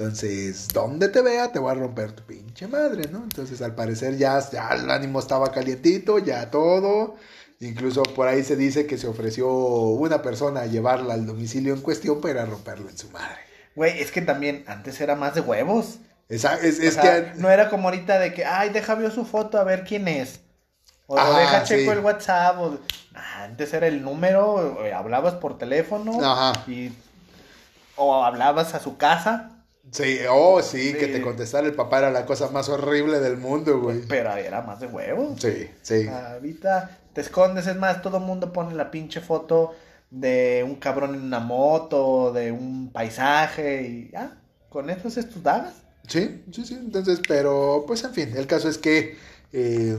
Entonces, 0.01 0.67
donde 0.69 1.09
te 1.09 1.21
vea, 1.21 1.51
te 1.51 1.59
voy 1.59 1.71
a 1.71 1.75
romper 1.75 2.11
tu 2.13 2.23
pinche 2.23 2.67
madre, 2.67 3.07
¿no? 3.11 3.19
Entonces, 3.19 3.61
al 3.61 3.75
parecer 3.75 4.17
ya, 4.17 4.39
ya 4.51 4.69
el 4.69 4.89
ánimo 4.89 5.19
estaba 5.19 5.51
calientito, 5.51 6.17
ya 6.17 6.49
todo. 6.49 7.15
Incluso 7.59 8.01
por 8.01 8.27
ahí 8.27 8.43
se 8.43 8.55
dice 8.55 8.87
que 8.87 8.97
se 8.97 9.07
ofreció 9.07 9.47
una 9.47 10.23
persona 10.23 10.61
a 10.61 10.65
llevarla 10.65 11.13
al 11.13 11.27
domicilio 11.27 11.75
en 11.75 11.81
cuestión 11.81 12.19
para 12.19 12.45
romperlo 12.45 12.89
en 12.89 12.97
su 12.97 13.09
madre. 13.11 13.37
Güey, 13.75 14.01
es 14.01 14.11
que 14.11 14.21
también 14.23 14.63
antes 14.67 14.99
era 14.99 15.15
más 15.15 15.35
de 15.35 15.41
huevos. 15.41 15.99
Esa- 16.27 16.55
es 16.55 16.79
es 16.79 16.95
sea, 16.95 17.33
que... 17.33 17.39
no 17.39 17.49
era 17.51 17.69
como 17.69 17.89
ahorita 17.89 18.17
de 18.17 18.33
que, 18.33 18.43
ay, 18.45 18.69
deja 18.71 18.95
veo 18.95 19.11
su 19.11 19.23
foto 19.25 19.59
a 19.59 19.63
ver 19.63 19.83
quién 19.83 20.07
es. 20.07 20.39
O 21.05 21.15
deja 21.15 21.63
checo 21.63 21.91
sí. 21.91 21.97
el 21.97 22.03
WhatsApp. 22.03 22.57
o- 22.59 22.79
Ah, 23.13 23.43
antes 23.43 23.73
era 23.73 23.87
el 23.87 24.01
número, 24.01 24.53
o 24.53 24.95
hablabas 24.95 25.33
por 25.35 25.57
teléfono. 25.57 26.17
Ajá. 26.23 26.63
Y... 26.67 26.91
O 27.97 28.23
hablabas 28.23 28.73
a 28.73 28.79
su 28.79 28.97
casa, 28.97 29.51
Sí, 29.89 30.19
oh, 30.29 30.61
sí, 30.61 30.93
que 30.93 31.07
te 31.07 31.21
contestara 31.21 31.65
el 31.65 31.73
papá 31.73 31.99
era 31.99 32.11
la 32.11 32.25
cosa 32.25 32.49
más 32.49 32.69
horrible 32.69 33.19
del 33.19 33.37
mundo, 33.37 33.79
güey. 33.79 34.01
pero 34.07 34.33
era 34.35 34.61
más 34.61 34.79
de 34.79 34.87
huevos. 34.87 35.41
Sí, 35.41 35.69
sí. 35.81 36.07
Ahorita 36.07 36.99
te 37.13 37.21
escondes, 37.21 37.67
es 37.67 37.75
más, 37.75 38.01
todo 38.01 38.17
el 38.17 38.23
mundo 38.23 38.53
pone 38.53 38.75
la 38.75 38.91
pinche 38.91 39.19
foto 39.21 39.73
de 40.11 40.63
un 40.65 40.75
cabrón 40.75 41.15
en 41.15 41.21
una 41.21 41.39
moto, 41.39 42.31
de 42.31 42.51
un 42.51 42.91
paisaje 42.91 43.83
y 43.83 44.11
ya, 44.11 44.37
con 44.69 44.89
eso 44.89 45.07
haces 45.07 45.29
tus 45.29 45.41
dagas. 45.41 45.73
Sí, 46.07 46.43
sí, 46.51 46.65
sí. 46.65 46.75
Entonces, 46.75 47.21
pero, 47.27 47.83
pues, 47.87 48.03
en 48.03 48.13
fin, 48.13 48.33
el 48.35 48.47
caso 48.47 48.69
es 48.69 48.77
que 48.77 49.17
eh, 49.51 49.97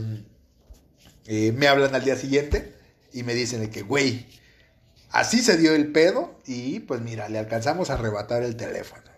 eh, 1.27 1.53
me 1.53 1.69
hablan 1.69 1.95
al 1.95 2.05
día 2.05 2.17
siguiente 2.17 2.75
y 3.13 3.23
me 3.23 3.35
dicen 3.35 3.61
de 3.61 3.71
que, 3.71 3.83
güey, 3.83 4.27
así 5.11 5.41
se 5.41 5.57
dio 5.57 5.75
el 5.75 5.93
pedo 5.93 6.35
y, 6.47 6.81
pues, 6.81 7.01
mira, 7.01 7.29
le 7.29 7.39
alcanzamos 7.39 7.91
a 7.91 7.95
arrebatar 7.95 8.43
el 8.43 8.57
teléfono. 8.57 9.12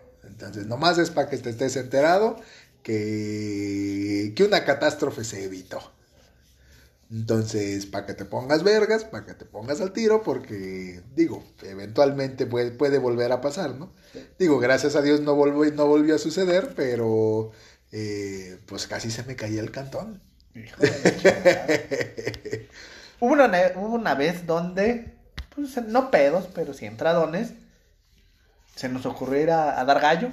Entonces, 0.45 0.67
nomás 0.67 0.97
es 0.97 1.09
para 1.09 1.29
que 1.29 1.37
te 1.37 1.49
estés 1.49 1.75
enterado 1.75 2.37
que, 2.83 4.33
que 4.35 4.43
una 4.43 4.63
catástrofe 4.63 5.23
se 5.23 5.43
evitó. 5.43 5.81
Entonces, 7.11 7.85
para 7.85 8.05
que 8.05 8.13
te 8.13 8.25
pongas 8.25 8.63
vergas, 8.63 9.05
para 9.05 9.25
que 9.25 9.33
te 9.33 9.45
pongas 9.45 9.79
al 9.79 9.93
tiro, 9.93 10.23
porque, 10.23 11.01
digo, 11.15 11.43
eventualmente 11.63 12.45
puede, 12.45 12.71
puede 12.71 12.97
volver 12.97 13.31
a 13.31 13.41
pasar, 13.41 13.75
¿no? 13.75 13.91
Digo, 14.39 14.59
gracias 14.59 14.95
a 14.95 15.01
Dios 15.01 15.21
no 15.21 15.35
volvió, 15.35 15.71
no 15.73 15.87
volvió 15.87 16.15
a 16.15 16.19
suceder, 16.19 16.73
pero 16.75 17.51
eh, 17.91 18.59
pues 18.65 18.87
casi 18.87 19.11
se 19.11 19.23
me 19.23 19.35
caía 19.35 19.61
el 19.61 19.71
cantón. 19.71 20.21
Hijo 20.55 20.81
de 20.81 22.67
hubo, 23.19 23.33
una, 23.33 23.49
hubo 23.75 23.95
una 23.95 24.15
vez 24.15 24.47
donde, 24.47 25.13
pues 25.53 25.75
no 25.87 26.09
pedos, 26.09 26.49
pero 26.55 26.73
sí 26.73 26.85
entradones, 26.85 27.51
se 28.75 28.89
nos 28.89 29.05
ocurrió 29.05 29.41
ir 29.41 29.51
a, 29.51 29.79
a 29.79 29.85
dar 29.85 29.99
gallo. 29.99 30.31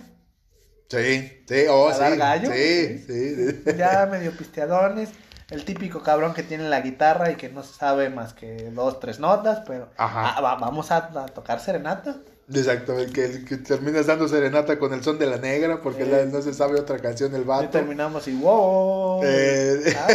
Sí, 0.88 1.44
sí, 1.49 1.64
oh, 1.70 1.92
¿A 1.92 1.94
sí, 1.94 2.02
dar 2.02 2.16
gallo? 2.16 2.52
sí, 2.52 2.99
sí, 3.06 3.37
Ya 3.64 4.06
medio 4.06 4.37
pisteadones. 4.37 5.11
El 5.50 5.64
típico 5.64 6.02
cabrón 6.02 6.34
que 6.34 6.42
tiene 6.42 6.68
la 6.68 6.80
guitarra 6.80 7.30
y 7.30 7.37
que 7.37 7.49
no 7.50 7.62
sabe 7.62 8.08
más 8.11 8.32
que 8.34 8.70
dos, 8.70 9.00
tres 9.00 9.18
notas, 9.20 9.61
pero 9.66 9.90
ah, 10.20 10.40
va- 10.42 10.56
vamos 10.56 10.90
a, 10.90 10.96
a 10.99 11.26
tocar 11.26 11.61
serenata. 11.61 12.16
Exacto, 12.54 12.99
el 12.99 13.12
que, 13.12 13.25
el 13.25 13.44
que 13.44 13.56
terminas 13.59 14.06
dando 14.06 14.28
serenata 14.28 14.78
con 14.78 14.92
el 14.92 15.02
son 15.02 15.18
de 15.18 15.26
la 15.26 15.38
negra 15.38 15.80
porque 15.80 16.02
Eh. 16.02 16.06
la- 16.06 16.25
no 16.26 16.42
se 16.42 16.52
sabe 16.52 16.78
otra 16.78 16.99
canción 16.99 17.35
el 17.35 17.42
Y 17.42 17.44
vato. 17.44 17.71
terminamos 17.71 18.26
y 18.28 18.35
wow. 18.35 19.21
Eh. 19.25 19.94
¿ah? 19.97 20.09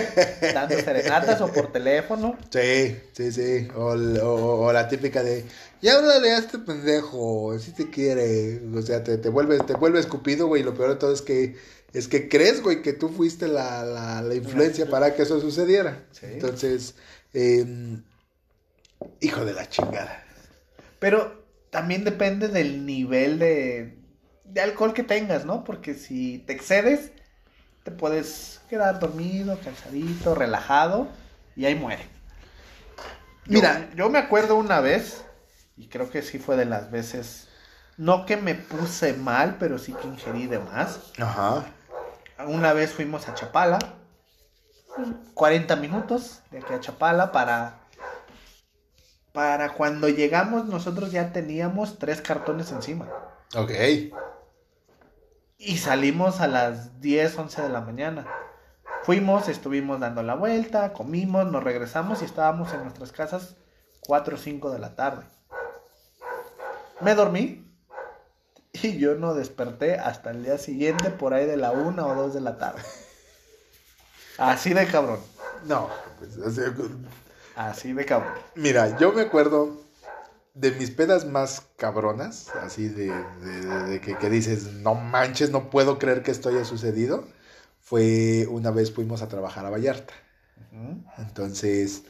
Dando 0.53 0.75
serenatas 0.79 1.41
o 1.41 1.48
por 1.48 1.72
teléfono. 1.72 2.38
Sí, 2.51 2.96
sí, 3.13 3.32
sí. 3.32 3.67
O, 3.75 3.94
o- 3.96 4.65
o 4.67 4.74
la 4.74 4.88
típica 4.88 5.24
de, 5.24 5.46
ya 5.82 5.96
háblale 5.98 6.32
a 6.34 6.38
este 6.39 6.60
pendejo, 6.60 7.58
si 7.60 7.72
te 7.72 7.89
quiere. 7.89 8.62
O 8.75 8.82
sea, 8.82 9.03
te, 9.03 9.17
te 9.17 9.29
vuelve, 9.29 9.60
te 9.60 9.74
vuelve 9.74 10.00
escupido, 10.00 10.48
güey. 10.48 10.62
y 10.62 10.65
Lo 10.65 10.74
peor 10.75 10.89
de 10.89 10.96
todo 10.98 11.13
es 11.13 11.22
que, 11.22 11.56
es 11.94 12.08
que 12.08 12.27
crees, 12.29 12.62
güey, 12.62 12.82
que 12.82 12.94
tú 12.94 13.10
fuiste 13.10 13.48
la, 13.48 13.84
la, 13.84 14.22
la 14.22 14.36
influencia 14.36 14.88
para 14.89 15.15
que 15.15 15.24
eso 15.24 15.39
sucediera. 15.39 16.03
Sí. 16.12 16.25
Entonces, 16.27 16.96
eh, 17.34 17.98
hijo 19.22 19.46
de 19.46 19.53
la 19.53 19.67
chingada. 19.70 20.24
Pero 21.00 21.37
también 21.77 22.03
depende 22.03 22.48
del 22.48 22.88
nivel 22.88 23.38
de, 23.38 24.00
de 24.46 24.62
alcohol 24.62 24.96
que 24.96 25.03
tengas, 25.03 25.46
¿no? 25.46 25.63
Porque 25.63 25.93
si 25.93 26.39
te 26.39 26.53
excedes, 26.53 27.12
te 27.84 27.91
puedes 27.91 28.62
quedar 28.67 29.00
dormido, 29.00 29.60
cansadito, 29.63 30.34
relajado 30.34 31.07
y 31.55 31.67
ahí 31.67 31.75
muere. 31.75 32.03
Mira. 33.46 33.89
yo, 33.91 33.96
yo 33.96 34.10
me 34.10 34.17
acuerdo 34.17 34.55
una 34.55 34.79
vez, 34.79 35.24
y 35.75 35.88
creo 35.88 36.10
que 36.10 36.24
sí 36.24 36.39
fue 36.39 36.57
de 36.57 36.65
las 36.65 36.89
veces, 36.89 37.48
no 37.96 38.25
que 38.25 38.38
me 38.38 38.55
puse 38.55 39.13
mal, 39.13 39.57
pero 39.60 39.77
sí 39.77 39.93
que 39.93 40.07
ingerí 40.07 40.48
de 40.48 40.57
más. 40.57 41.12
Ajá. 41.19 41.63
Una 42.48 42.74
vez 42.74 42.91
fuimos 42.91 43.29
a 43.29 43.36
Chapala, 43.36 43.77
40 45.36 45.75
minutos 45.75 46.41
de 46.50 46.57
aquí 46.57 46.74
a 46.74 46.79
Chapala 46.79 47.31
para... 47.31 47.81
Para 49.38 49.74
cuando 49.74 50.10
llegamos 50.10 50.65
nosotros 50.65 51.12
ya 51.12 51.32
teníamos 51.32 52.00
tres 52.00 52.24
cartones 52.24 52.72
encima. 52.72 53.08
Ok. 53.56 53.72
Y 55.60 55.77
salimos 55.77 56.41
a 56.41 56.48
las 56.48 57.00
10, 57.01 57.38
11 57.38 57.62
de 57.62 57.70
la 57.70 57.82
mañana. 57.82 58.25
Fuimos, 59.03 59.48
estuvimos 59.48 60.00
dando 60.00 60.24
la 60.24 60.34
vuelta, 60.34 60.91
comimos, 60.91 61.46
nos 61.51 61.63
regresamos 61.63 62.24
y 62.24 62.25
estábamos 62.25 62.74
en 62.74 62.82
nuestras 62.82 63.12
casas 63.12 63.58
4 64.08 64.38
o 64.38 64.39
5 64.39 64.72
de 64.72 64.79
la 64.79 64.96
tarde. 64.96 65.24
Me 67.01 67.13
dormí 67.13 67.63
y 68.74 68.98
yo 68.98 69.13
no 69.13 69.36
desperté 69.36 70.00
hasta 70.00 70.32
el 70.32 70.46
día 70.46 70.58
siguiente 70.58 71.12
por 71.12 71.36
ahí 71.36 71.46
de 71.46 71.58
la 71.58 71.74
1 71.74 72.08
o 72.08 72.15
2 72.15 72.34
de 72.34 72.41
la 72.41 72.58
tarde. 72.58 72.82
Así 74.39 74.74
de 74.74 74.88
cabrón. 74.88 75.20
No, 75.65 75.91
pues, 76.17 76.38
Así 77.58 77.94
de 77.94 78.06
cabrón. 78.06 78.34
Mira, 78.56 78.98
yo 79.00 79.12
me 79.14 79.22
acuerdo 79.22 79.78
de 80.56 80.72
mis 80.74 80.92
pedas 80.92 81.26
más 81.26 81.62
cabronas, 81.78 82.50
así 82.64 82.90
de, 82.90 83.08
de- 83.44 83.62
de- 83.62 83.84
de 83.86 84.02
que, 84.02 84.18
que 84.18 84.30
dices, 84.30 84.74
no 84.74 84.96
manches, 84.96 85.52
no 85.52 85.70
puedo 85.70 86.00
creer 86.00 86.24
que 86.24 86.32
esto 86.32 86.50
haya 86.50 86.66
sucedido. 86.66 87.28
Fue 87.82 88.48
una 88.50 88.72
vez 88.72 88.94
fuimos 88.94 89.22
a 89.24 89.30
trabajar 89.30 89.66
a 89.66 89.72
Vallarta. 89.72 90.14
Entonces, 91.18 92.04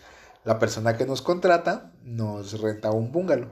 la 0.43 0.59
persona 0.59 0.97
que 0.97 1.05
nos 1.05 1.21
contrata 1.21 1.91
nos 2.03 2.59
renta 2.61 2.91
un 2.91 3.11
bungalow. 3.11 3.49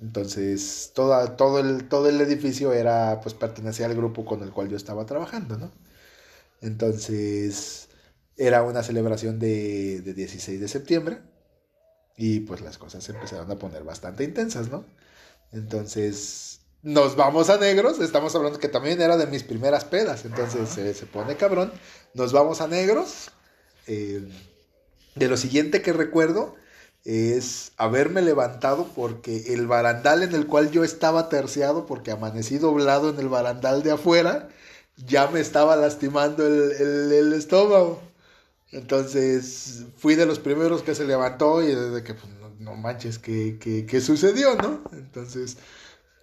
Entonces, 0.00 0.90
toda, 0.94 1.36
todo, 1.36 1.60
el, 1.60 1.88
todo 1.88 2.08
el 2.08 2.20
edificio 2.20 2.72
era, 2.72 3.20
pues 3.22 3.34
pertenecía 3.34 3.86
al 3.86 3.94
grupo 3.94 4.24
con 4.24 4.42
el 4.42 4.50
cual 4.50 4.68
yo 4.68 4.76
estaba 4.76 5.06
trabajando, 5.06 5.56
¿no? 5.58 5.70
Entonces, 6.62 7.88
era 8.36 8.62
una 8.62 8.82
celebración 8.82 9.38
de, 9.38 10.00
de 10.02 10.14
16 10.14 10.60
de 10.60 10.68
septiembre 10.68 11.18
y 12.16 12.40
pues 12.40 12.60
las 12.60 12.78
cosas 12.78 13.04
se 13.04 13.12
empezaron 13.12 13.50
a 13.50 13.58
poner 13.58 13.84
bastante 13.84 14.24
intensas, 14.24 14.70
¿no? 14.70 14.84
Entonces, 15.52 16.60
nos 16.82 17.16
vamos 17.16 17.50
a 17.50 17.58
negros, 17.58 18.00
estamos 18.00 18.34
hablando 18.34 18.58
que 18.58 18.68
también 18.68 19.00
era 19.00 19.16
de 19.16 19.26
mis 19.26 19.44
primeras 19.44 19.84
pedas, 19.84 20.24
entonces 20.24 20.68
se, 20.70 20.94
se 20.94 21.06
pone 21.06 21.36
cabrón, 21.36 21.72
nos 22.14 22.32
vamos 22.32 22.60
a 22.60 22.68
negros. 22.68 23.30
eh, 23.86 24.28
de 25.14 25.28
lo 25.28 25.36
siguiente 25.36 25.82
que 25.82 25.92
recuerdo 25.92 26.54
es 27.04 27.72
haberme 27.76 28.22
levantado 28.22 28.88
porque 28.94 29.54
el 29.54 29.66
barandal 29.66 30.22
en 30.22 30.34
el 30.34 30.46
cual 30.46 30.70
yo 30.70 30.84
estaba 30.84 31.28
terciado, 31.28 31.86
porque 31.86 32.12
amanecí 32.12 32.58
doblado 32.58 33.10
en 33.10 33.18
el 33.18 33.28
barandal 33.28 33.82
de 33.82 33.92
afuera, 33.92 34.48
ya 34.96 35.28
me 35.28 35.40
estaba 35.40 35.76
lastimando 35.76 36.46
el, 36.46 36.72
el- 36.72 37.12
el 37.12 37.32
estómago. 37.34 38.00
Entonces 38.72 39.84
fui 39.96 40.14
de 40.16 40.26
los 40.26 40.38
primeros 40.40 40.82
que 40.82 40.94
se 40.94 41.04
levantó 41.06 41.62
y 41.62 41.68
desde 41.74 42.02
que, 42.04 42.14
pues, 42.14 42.26
no, 42.58 42.74
manches, 42.76 43.18
¿qué, 43.18 43.58
qué, 43.60 43.86
qué 43.86 44.00
sucedió, 44.00 44.56
no? 44.56 44.82
Entonces 44.92 45.58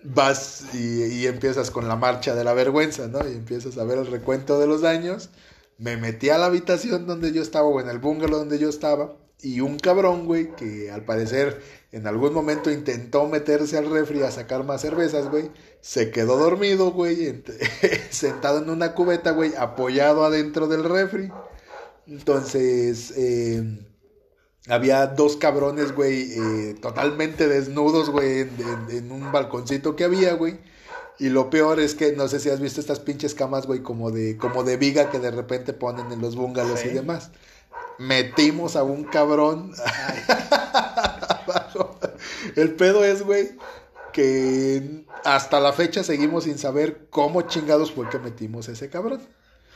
vas 0.03 0.65
y, 0.73 1.03
y 1.05 1.27
empiezas 1.27 1.71
con 1.71 1.87
la 1.87 1.95
marcha 1.95 2.35
de 2.35 2.43
la 2.43 2.53
vergüenza, 2.53 3.07
¿no? 3.07 3.27
Y 3.27 3.33
empiezas 3.33 3.77
a 3.77 3.83
ver 3.83 3.99
el 3.99 4.07
recuento 4.07 4.59
de 4.59 4.67
los 4.67 4.81
daños. 4.81 5.29
Me 5.77 5.97
metí 5.97 6.29
a 6.29 6.37
la 6.37 6.47
habitación 6.47 7.07
donde 7.07 7.31
yo 7.33 7.41
estaba 7.41 7.67
o 7.67 7.79
en 7.81 7.89
el 7.89 7.99
bungalow 7.99 8.39
donde 8.39 8.59
yo 8.59 8.69
estaba. 8.69 9.15
Y 9.41 9.61
un 9.61 9.79
cabrón, 9.79 10.25
güey, 10.25 10.55
que 10.55 10.91
al 10.91 11.05
parecer 11.05 11.61
en 11.91 12.07
algún 12.07 12.33
momento 12.33 12.71
intentó 12.71 13.27
meterse 13.27 13.77
al 13.77 13.89
refri 13.89 14.21
a 14.23 14.31
sacar 14.31 14.65
más 14.65 14.81
cervezas, 14.81 15.29
güey. 15.29 15.51
Se 15.81 16.11
quedó 16.11 16.37
dormido, 16.37 16.91
güey, 16.91 17.17
ent- 17.27 17.53
sentado 18.11 18.59
en 18.59 18.69
una 18.69 18.93
cubeta, 18.95 19.31
güey, 19.31 19.53
apoyado 19.55 20.25
adentro 20.25 20.67
del 20.67 20.83
refri. 20.83 21.31
Entonces, 22.09 23.13
eh, 23.15 23.85
había 24.67 25.07
dos 25.07 25.37
cabrones, 25.37 25.93
güey, 25.95 26.31
eh, 26.33 26.75
totalmente 26.81 27.47
desnudos, 27.47 28.09
güey, 28.09 28.39
en, 28.41 28.49
en- 28.89 28.97
en 28.97 29.11
un 29.11 29.31
balconcito 29.31 29.95
que 29.95 30.03
había, 30.03 30.33
güey. 30.33 30.59
Y 31.19 31.29
lo 31.29 31.49
peor 31.49 31.79
es 31.79 31.95
que 31.95 32.13
no 32.13 32.27
sé 32.27 32.39
si 32.39 32.49
has 32.49 32.61
visto 32.61 32.79
estas 32.79 32.99
pinches 33.01 33.35
camas, 33.35 33.67
güey, 33.67 33.81
como 33.83 34.09
de, 34.09 34.37
como 34.37 34.63
de 34.63 34.77
viga 34.77 35.09
que 35.11 35.19
de 35.19 35.31
repente 35.31 35.73
ponen 35.73 36.11
en 36.11 36.21
los 36.21 36.35
bungalows 36.35 36.79
y 36.85 36.89
demás. 36.89 37.31
Metimos 37.97 38.75
a 38.77 38.83
un 38.83 39.03
cabrón 39.03 39.73
abajo. 40.27 41.99
El 42.55 42.73
pedo 42.75 43.03
es, 43.03 43.21
güey, 43.23 43.49
que 44.13 45.03
hasta 45.25 45.59
la 45.59 45.73
fecha 45.73 46.03
seguimos 46.03 46.45
sin 46.45 46.57
saber 46.57 47.07
cómo 47.09 47.41
chingados 47.43 47.91
fue 47.91 48.09
que 48.09 48.19
metimos 48.19 48.69
a 48.69 48.71
ese 48.71 48.89
cabrón. 48.89 49.21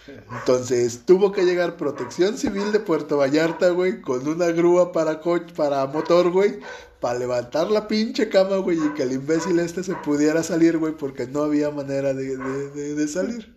Entonces 0.07 1.01
tuvo 1.05 1.31
que 1.31 1.43
llegar 1.43 1.77
Protección 1.77 2.37
Civil 2.37 2.71
de 2.71 2.79
Puerto 2.79 3.17
Vallarta, 3.17 3.69
güey, 3.69 4.01
con 4.01 4.27
una 4.27 4.47
grúa 4.47 4.91
para, 4.91 5.21
coche, 5.21 5.53
para 5.55 5.85
motor, 5.87 6.29
güey, 6.29 6.59
para 6.99 7.19
levantar 7.19 7.71
la 7.71 7.87
pinche 7.87 8.27
cama, 8.27 8.57
güey, 8.57 8.77
y 8.77 8.93
que 8.95 9.03
el 9.03 9.13
imbécil 9.13 9.59
este 9.59 9.83
se 9.83 9.95
pudiera 9.95 10.43
salir, 10.43 10.77
güey, 10.77 10.93
porque 10.93 11.25
no 11.27 11.43
había 11.43 11.69
manera 11.71 12.13
de, 12.13 12.37
de, 12.37 13.07
salir. 13.07 13.53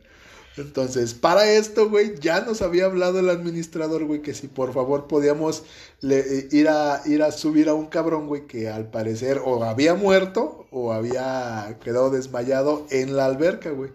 Entonces, 0.57 1.15
para 1.15 1.51
esto, 1.51 1.91
güey, 1.91 2.15
ya 2.21 2.41
nos 2.41 2.63
había 2.63 2.87
hablado 2.87 3.19
el 3.19 3.29
administrador, 3.29 4.05
güey, 4.05 4.23
que 4.23 4.33
si 4.33 4.47
por 4.47 4.73
favor 4.73 5.09
podíamos 5.09 5.65
le, 6.01 6.49
ir, 6.53 6.69
a, 6.69 7.03
ir 7.07 7.23
a 7.23 7.33
subir 7.33 7.69
a 7.69 7.75
un 7.75 7.87
cabrón, 7.87 8.29
güey, 8.29 8.47
que 8.47 8.69
al 8.69 8.89
parecer 8.89 9.41
o 9.45 9.65
había 9.65 9.95
muerto 9.95 10.67
o 10.71 10.93
había 10.93 11.77
quedado 11.83 12.11
desmayado 12.11 12.87
en 12.91 13.17
la 13.17 13.27
alberca, 13.27 13.71
güey 13.71 13.91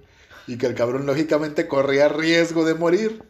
y 0.48 0.58
que 0.58 0.68
el 0.68 0.76
cabrón 0.76 1.06
lógicamente 1.06 1.68
corría 1.68 2.10
riesgo 2.10 2.66
de 2.66 2.74
morir. 2.74 3.24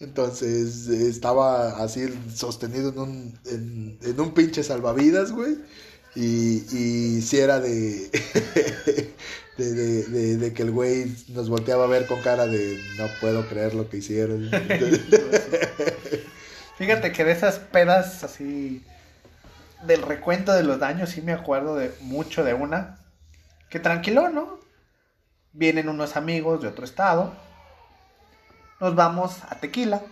Entonces 0.00 0.88
estaba 0.88 1.82
así 1.82 2.08
sostenido 2.34 2.90
en 2.90 2.98
un, 2.98 3.38
en, 3.46 4.20
un 4.20 4.34
pinche 4.34 4.62
salvavidas, 4.62 5.32
güey. 5.32 5.56
Y, 6.16 6.64
y 6.76 7.22
si 7.22 7.38
era 7.38 7.60
de, 7.60 8.10
de, 9.56 10.36
de, 10.36 10.52
que 10.52 10.62
el 10.62 10.70
güey 10.70 11.12
nos 11.28 11.48
volteaba 11.48 11.84
a 11.84 11.88
ver 11.88 12.06
con 12.06 12.20
cara 12.22 12.46
de 12.46 12.80
no 12.98 13.06
puedo 13.20 13.48
creer 13.48 13.74
lo 13.74 13.88
que 13.88 13.98
hicieron. 13.98 14.50
Fíjate 16.78 17.12
que 17.12 17.24
de 17.24 17.32
esas 17.32 17.58
pedas 17.58 18.24
así 18.24 18.82
del 19.86 20.02
recuento 20.02 20.52
de 20.52 20.64
los 20.64 20.78
daños 20.78 21.10
sí 21.10 21.22
me 21.22 21.32
acuerdo 21.32 21.76
de 21.76 21.92
mucho 22.00 22.44
de 22.44 22.54
una. 22.54 22.98
Que 23.70 23.80
tranquilo, 23.80 24.28
¿no? 24.28 24.63
Vienen 25.54 25.88
unos 25.88 26.16
amigos 26.16 26.60
de 26.60 26.66
otro 26.66 26.84
estado. 26.84 27.32
Nos 28.80 28.96
vamos 28.96 29.44
a 29.48 29.60
Tequila. 29.60 30.02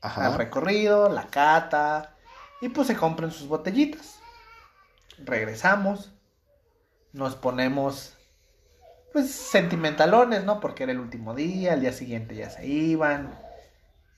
Al 0.00 0.34
recorrido, 0.38 1.08
la 1.08 1.26
cata. 1.26 2.14
Y 2.60 2.68
pues 2.68 2.86
se 2.86 2.96
compran 2.96 3.32
sus 3.32 3.48
botellitas. 3.48 4.20
Regresamos. 5.18 6.12
Nos 7.12 7.34
ponemos 7.34 8.14
pues 9.12 9.32
sentimentalones, 9.32 10.44
¿no? 10.44 10.60
Porque 10.60 10.84
era 10.84 10.92
el 10.92 11.00
último 11.00 11.34
día, 11.34 11.74
el 11.74 11.80
día 11.80 11.92
siguiente 11.92 12.36
ya 12.36 12.50
se 12.50 12.64
iban. 12.64 13.36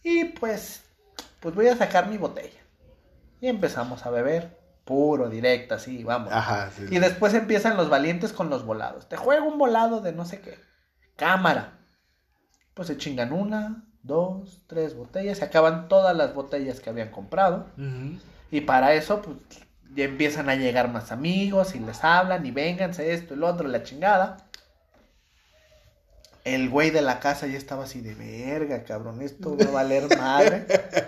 Y 0.02 0.26
pues, 0.26 0.84
pues 1.40 1.54
voy 1.54 1.68
a 1.68 1.76
sacar 1.76 2.08
mi 2.08 2.18
botella. 2.18 2.60
Y 3.40 3.48
empezamos 3.48 4.04
a 4.04 4.10
beber 4.10 4.57
puro, 4.88 5.28
directo, 5.28 5.74
así, 5.74 6.02
vamos. 6.02 6.32
Ajá, 6.32 6.70
sí. 6.74 6.86
Y 6.90 6.98
después 6.98 7.34
empiezan 7.34 7.76
los 7.76 7.90
valientes 7.90 8.32
con 8.32 8.48
los 8.48 8.64
volados. 8.64 9.06
Te 9.06 9.18
juego 9.18 9.46
un 9.46 9.58
volado 9.58 10.00
de 10.00 10.12
no 10.12 10.24
sé 10.24 10.40
qué. 10.40 10.58
Cámara. 11.14 11.78
Pues 12.72 12.88
se 12.88 12.96
chingan 12.96 13.34
una, 13.34 13.84
dos, 14.02 14.62
tres 14.66 14.96
botellas. 14.96 15.38
Se 15.38 15.44
acaban 15.44 15.88
todas 15.88 16.16
las 16.16 16.32
botellas 16.32 16.80
que 16.80 16.88
habían 16.88 17.10
comprado. 17.10 17.66
Y 18.50 18.62
para 18.62 18.94
eso, 18.94 19.20
pues, 19.20 19.36
ya 19.94 20.04
empiezan 20.04 20.48
a 20.48 20.54
llegar 20.54 20.90
más 20.90 21.12
amigos 21.12 21.74
y 21.74 21.80
les 21.80 22.02
hablan 22.02 22.46
y 22.46 22.50
vénganse 22.50 23.12
esto 23.12 23.34
y 23.34 23.36
lo 23.36 23.46
otro, 23.46 23.68
la 23.68 23.82
chingada. 23.82 24.47
El 26.44 26.70
güey 26.70 26.90
de 26.90 27.02
la 27.02 27.20
casa 27.20 27.46
ya 27.46 27.58
estaba 27.58 27.84
así 27.84 28.00
de 28.00 28.14
verga, 28.14 28.84
cabrón, 28.84 29.20
esto 29.22 29.56
va 29.56 29.66
a 29.66 29.70
valer 29.70 30.16
madre. 30.16 30.66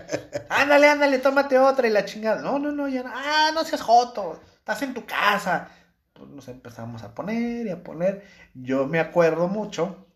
ándale, 0.49 0.89
ándale, 0.89 1.19
tómate 1.19 1.59
otra 1.59 1.87
y 1.87 1.91
la 1.91 2.05
chingada. 2.05 2.43
No, 2.43 2.59
no, 2.59 2.73
no, 2.73 2.89
ya 2.89 3.03
no. 3.03 3.11
Ah, 3.15 3.51
no 3.55 3.65
seas 3.65 3.81
joto, 3.81 4.41
estás 4.59 4.83
en 4.83 4.95
tu 4.95 5.07
casa. 5.07 5.69
Pues 6.13 6.29
nos 6.29 6.49
empezamos 6.49 7.03
a 7.03 7.15
poner 7.15 7.67
y 7.67 7.71
a 7.71 7.83
poner. 7.83 8.25
Yo 8.55 8.87
me 8.87 9.01
acuerdo 9.01 9.49
mucho, 9.49 10.07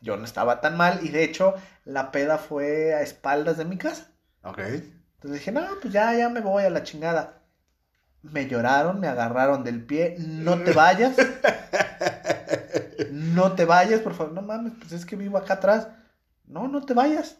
yo 0.00 0.16
no 0.16 0.24
estaba 0.24 0.60
tan 0.60 0.76
mal 0.76 1.00
y 1.02 1.08
de 1.08 1.24
hecho 1.24 1.54
la 1.84 2.10
peda 2.10 2.38
fue 2.38 2.94
a 2.94 3.02
espaldas 3.02 3.56
de 3.56 3.64
mi 3.64 3.76
casa. 3.76 4.08
Ok. 4.42 4.58
Entonces 4.58 5.40
dije, 5.40 5.52
no, 5.52 5.62
pues 5.80 5.92
ya, 5.92 6.14
ya 6.14 6.28
me 6.28 6.40
voy 6.40 6.64
a 6.64 6.70
la 6.70 6.82
chingada. 6.82 7.42
Me 8.22 8.46
lloraron, 8.46 9.00
me 9.00 9.08
agarraron 9.08 9.64
del 9.64 9.84
pie, 9.84 10.16
no 10.18 10.62
te 10.62 10.72
vayas. 10.72 11.16
no 13.40 13.52
te 13.52 13.64
vayas, 13.64 14.00
por 14.00 14.14
favor. 14.14 14.32
No 14.32 14.42
mames, 14.42 14.74
pues 14.78 14.92
es 14.92 15.06
que 15.06 15.16
vivo 15.16 15.38
acá 15.38 15.54
atrás. 15.54 15.88
No, 16.46 16.68
no 16.68 16.84
te 16.84 16.94
vayas. 16.94 17.38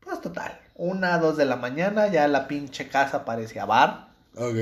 Pues 0.00 0.20
total. 0.20 0.60
Una, 0.74 1.18
dos 1.18 1.36
de 1.36 1.44
la 1.44 1.56
mañana, 1.56 2.08
ya 2.08 2.28
la 2.28 2.48
pinche 2.48 2.88
casa 2.88 3.24
parecía 3.24 3.64
bar. 3.64 4.10
Ok. 4.36 4.56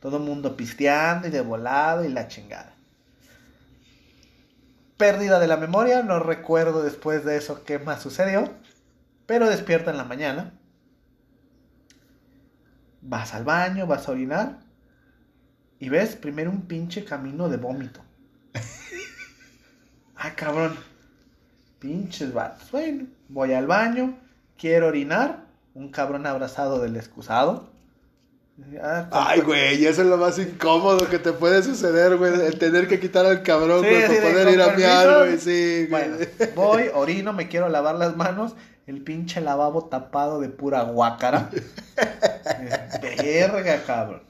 Todo 0.00 0.18
el 0.18 0.22
mundo 0.22 0.56
pisteando 0.56 1.28
y 1.28 1.30
de 1.30 1.40
volado 1.40 2.04
y 2.04 2.08
la 2.08 2.28
chingada. 2.28 2.74
Pérdida 4.96 5.40
de 5.40 5.46
la 5.46 5.56
memoria, 5.56 6.02
no 6.02 6.18
recuerdo 6.20 6.82
después 6.82 7.24
de 7.24 7.36
eso 7.36 7.64
qué 7.64 7.78
más 7.78 8.02
sucedió. 8.02 8.44
Pero 9.26 9.48
despierta 9.48 9.90
en 9.90 9.96
la 9.96 10.04
mañana. 10.04 10.58
Vas 13.00 13.34
al 13.34 13.44
baño, 13.44 13.86
vas 13.86 14.08
a 14.08 14.12
orinar. 14.12 14.60
Y 15.78 15.88
ves 15.88 16.16
primero 16.16 16.50
un 16.50 16.62
pinche 16.66 17.04
camino 17.04 17.48
de 17.48 17.56
vómito. 17.56 18.02
Ah, 20.22 20.34
cabrón. 20.34 20.76
Pinches 21.78 22.32
vatos. 22.32 22.70
Bueno, 22.70 23.06
voy 23.28 23.52
al 23.52 23.66
baño, 23.66 24.18
quiero 24.56 24.88
orinar. 24.88 25.44
Un 25.74 25.90
cabrón 25.90 26.26
abrazado 26.26 26.80
del 26.80 26.96
excusado. 26.96 27.70
Ah, 28.80 29.08
Ay, 29.10 29.40
güey, 29.40 29.84
eso 29.86 30.02
es 30.02 30.08
lo 30.08 30.18
más 30.18 30.38
incómodo 30.38 31.08
que 31.08 31.18
te 31.18 31.32
puede 31.32 31.62
suceder, 31.62 32.16
güey. 32.18 32.34
El 32.34 32.58
tener 32.58 32.86
que 32.86 33.00
quitar 33.00 33.24
al 33.24 33.42
cabrón, 33.42 33.78
güey, 33.80 34.06
para 34.06 34.20
poder 34.20 34.54
ir 34.54 34.62
a 34.62 34.76
miar, 34.76 35.18
güey. 35.18 35.38
Sí, 35.38 35.86
bueno, 35.90 36.18
voy, 36.54 36.90
orino, 36.94 37.32
me 37.32 37.48
quiero 37.48 37.68
lavar 37.68 37.96
las 37.96 38.16
manos. 38.16 38.54
El 38.86 39.00
pinche 39.00 39.40
lavabo 39.40 39.86
tapado 39.86 40.40
de 40.40 40.50
pura 40.50 40.82
guácara. 40.82 41.48
Verga, 43.02 43.82
cabrón. 43.86 44.22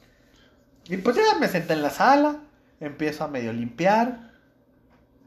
Y 0.85 0.97
pues 0.97 1.17
ya 1.17 1.37
me 1.39 1.47
senté 1.47 1.73
en 1.73 1.81
la 1.81 1.89
sala. 1.89 2.37
Empiezo 2.79 3.25
a 3.25 3.27
medio 3.27 3.51
limpiar 3.51 4.32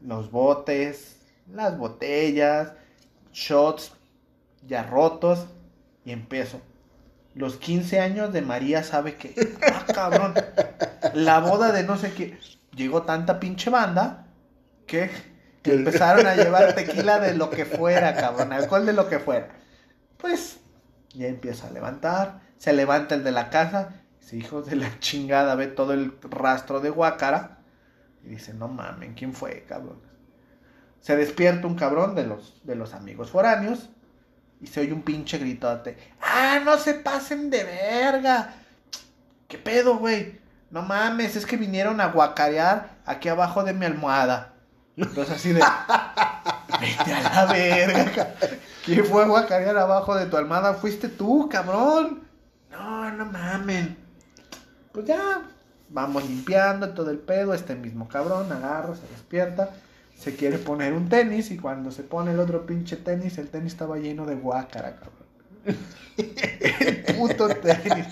los 0.01 0.31
botes, 0.31 1.17
las 1.51 1.77
botellas, 1.77 2.73
shots 3.31 3.91
ya 4.67 4.83
rotos. 4.83 5.47
Y 6.05 6.11
empiezo. 6.11 6.61
Los 7.33 7.57
15 7.57 7.99
años 7.99 8.33
de 8.33 8.41
María 8.41 8.83
sabe 8.83 9.15
que. 9.15 9.35
Ah, 9.71 9.85
cabrón. 9.93 10.33
La 11.13 11.39
boda 11.39 11.71
de 11.71 11.83
no 11.83 11.97
sé 11.97 12.13
qué. 12.13 12.37
Llegó 12.75 13.03
tanta 13.03 13.39
pinche 13.39 13.69
banda 13.69 14.27
que, 14.85 15.11
empezaron 15.63 16.25
a 16.25 16.35
llevar 16.35 16.73
tequila 16.75 17.19
de 17.19 17.33
lo 17.33 17.49
que 17.49 17.65
fuera, 17.65 18.15
cabrón. 18.15 18.53
Alcohol 18.53 18.85
de 18.85 18.93
lo 18.93 19.09
que 19.09 19.19
fuera. 19.19 19.49
Pues 20.17 20.59
ya 21.13 21.27
empieza 21.27 21.67
a 21.67 21.71
levantar. 21.71 22.39
Se 22.57 22.73
levanta 22.73 23.15
el 23.15 23.23
de 23.23 23.31
la 23.31 23.49
casa. 23.49 24.01
Dice, 24.21 24.37
hijo 24.37 24.61
de 24.61 24.77
la 24.77 24.99
chingada, 24.99 25.55
ve 25.55 25.67
todo 25.67 25.93
el 25.93 26.17
rastro 26.21 26.79
de 26.79 26.89
guácara. 26.89 27.56
Y 28.27 28.31
dice, 28.31 28.53
no 28.53 28.67
mames, 28.67 29.11
¿quién 29.15 29.33
fue, 29.33 29.63
cabrón? 29.69 30.01
Se 30.99 31.15
despierta 31.15 31.65
un 31.65 31.75
cabrón 31.75 32.13
de 32.13 32.27
los, 32.27 32.59
de 32.65 32.75
los 32.75 32.93
amigos 32.93 33.31
foráneos 33.31 33.89
y 34.59 34.67
se 34.67 34.81
oye 34.81 34.91
un 34.91 35.03
pinche 35.03 35.37
gritote. 35.37 35.97
¡Ah, 36.21 36.59
no 36.63 36.77
se 36.77 36.95
pasen 36.95 37.49
de 37.49 37.63
verga! 37.63 38.53
¿Qué 39.47 39.57
pedo, 39.57 39.97
güey? 39.97 40.41
No 40.71 40.81
mames, 40.81 41.37
es 41.37 41.45
que 41.45 41.55
vinieron 41.55 42.01
a 42.01 42.07
guacarear 42.07 42.97
aquí 43.05 43.29
abajo 43.29 43.63
de 43.63 43.71
mi 43.71 43.85
almohada. 43.85 44.55
Entonces 44.97 45.35
así 45.37 45.53
de... 45.53 45.61
Vete 46.81 47.13
a 47.13 47.21
la 47.21 47.45
verga. 47.45 48.35
¿Quién 48.83 49.05
fue 49.05 49.23
a 49.23 49.27
guacarear 49.27 49.77
abajo 49.77 50.15
de 50.15 50.25
tu 50.25 50.35
almohada? 50.35 50.73
Fuiste 50.73 51.07
tú, 51.07 51.47
cabrón. 51.49 52.27
No, 52.69 53.09
no 53.11 53.25
mames. 53.25 53.91
Pues 54.91 55.05
ya, 55.05 55.43
vamos 55.89 56.27
limpiando 56.27 56.89
todo 56.93 57.11
el 57.11 57.19
pedo. 57.19 57.53
Este 57.53 57.75
mismo 57.75 58.07
cabrón 58.07 58.51
agarra, 58.51 58.95
se 58.95 59.07
despierta 59.07 59.71
se 60.17 60.35
quiere 60.35 60.57
poner 60.57 60.93
un 60.93 61.09
tenis 61.09 61.51
y 61.51 61.57
cuando 61.57 61.91
se 61.91 62.03
pone 62.03 62.31
el 62.31 62.39
otro 62.39 62.65
pinche 62.65 62.97
tenis, 62.97 63.37
el 63.37 63.49
tenis 63.49 63.73
estaba 63.73 63.97
lleno 63.97 64.25
de 64.25 64.35
guácara, 64.35 64.95
cabrón. 64.95 65.27
el 66.79 67.03
puto 67.15 67.49
tenis. 67.49 68.07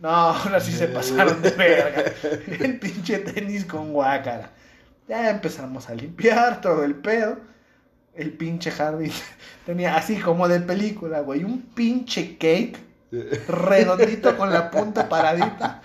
no, 0.00 0.08
ahora 0.08 0.60
sí 0.60 0.72
se 0.72 0.88
pasaron 0.88 1.40
de 1.42 1.50
verga. 1.50 2.12
El 2.60 2.78
pinche 2.80 3.18
tenis 3.18 3.64
con 3.64 3.92
guácara. 3.92 4.50
Ya 5.08 5.30
empezamos 5.30 5.88
a 5.88 5.94
limpiar 5.94 6.60
todo 6.60 6.82
el 6.82 6.96
pedo. 6.96 7.38
El 8.12 8.32
pinche 8.32 8.72
jardín 8.72 9.12
tenía 9.66 9.94
así 9.94 10.18
como 10.18 10.48
de 10.48 10.58
película, 10.58 11.20
güey, 11.20 11.44
un 11.44 11.62
pinche 11.62 12.36
cake 12.36 12.76
redondito 13.10 14.36
con 14.36 14.52
la 14.52 14.70
punta 14.70 15.08
paradita 15.08 15.82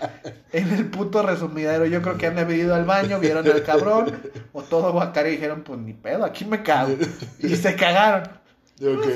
en 0.52 0.72
el 0.72 0.86
puto 0.86 1.22
resumidero. 1.22 1.86
Yo 1.86 2.02
creo 2.02 2.16
que 2.16 2.26
han 2.26 2.50
ido 2.50 2.74
al 2.74 2.84
baño, 2.84 3.18
vieron 3.18 3.46
al 3.46 3.62
cabrón, 3.62 4.16
o 4.52 4.62
todo 4.62 4.92
guacara 4.92 5.28
y 5.28 5.32
dijeron, 5.32 5.62
pues 5.62 5.78
ni 5.80 5.92
pedo, 5.92 6.24
aquí 6.24 6.44
me 6.44 6.62
cago. 6.62 6.96
Y 7.40 7.56
se 7.56 7.74
cagaron. 7.76 8.28
Ok. 8.80 9.06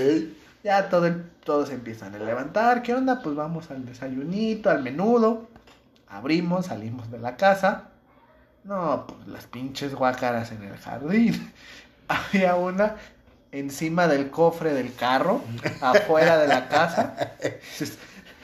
Ya 0.62 0.88
todo 0.88 1.10
todos 1.44 1.70
empiezan 1.70 2.14
a 2.14 2.18
levantar. 2.18 2.82
¿Qué 2.82 2.94
onda? 2.94 3.22
Pues 3.22 3.34
vamos 3.34 3.70
al 3.70 3.84
desayunito, 3.84 4.70
al 4.70 4.82
menudo. 4.82 5.48
Abrimos, 6.08 6.66
salimos 6.66 7.10
de 7.10 7.18
la 7.18 7.36
casa. 7.36 7.88
No, 8.64 9.06
pues 9.06 9.28
las 9.28 9.46
pinches 9.46 9.94
guacaras 9.94 10.52
en 10.52 10.62
el 10.64 10.76
jardín. 10.76 11.52
Había 12.08 12.56
una 12.56 12.96
encima 13.52 14.06
del 14.08 14.30
cofre 14.30 14.72
del 14.74 14.94
carro, 14.94 15.42
afuera 15.80 16.38
de 16.38 16.48
la 16.48 16.68
casa. 16.68 17.34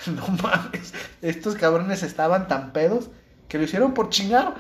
No 0.07 0.27
mames, 0.43 0.93
estos 1.23 1.57
cabrones 1.57 2.03
estaban 2.03 2.47
tan 2.49 2.73
pedos 2.73 3.09
que 3.49 3.59
lo 3.59 3.65
hicieron 3.65 3.95
por 3.95 4.11
chingar. 4.11 4.55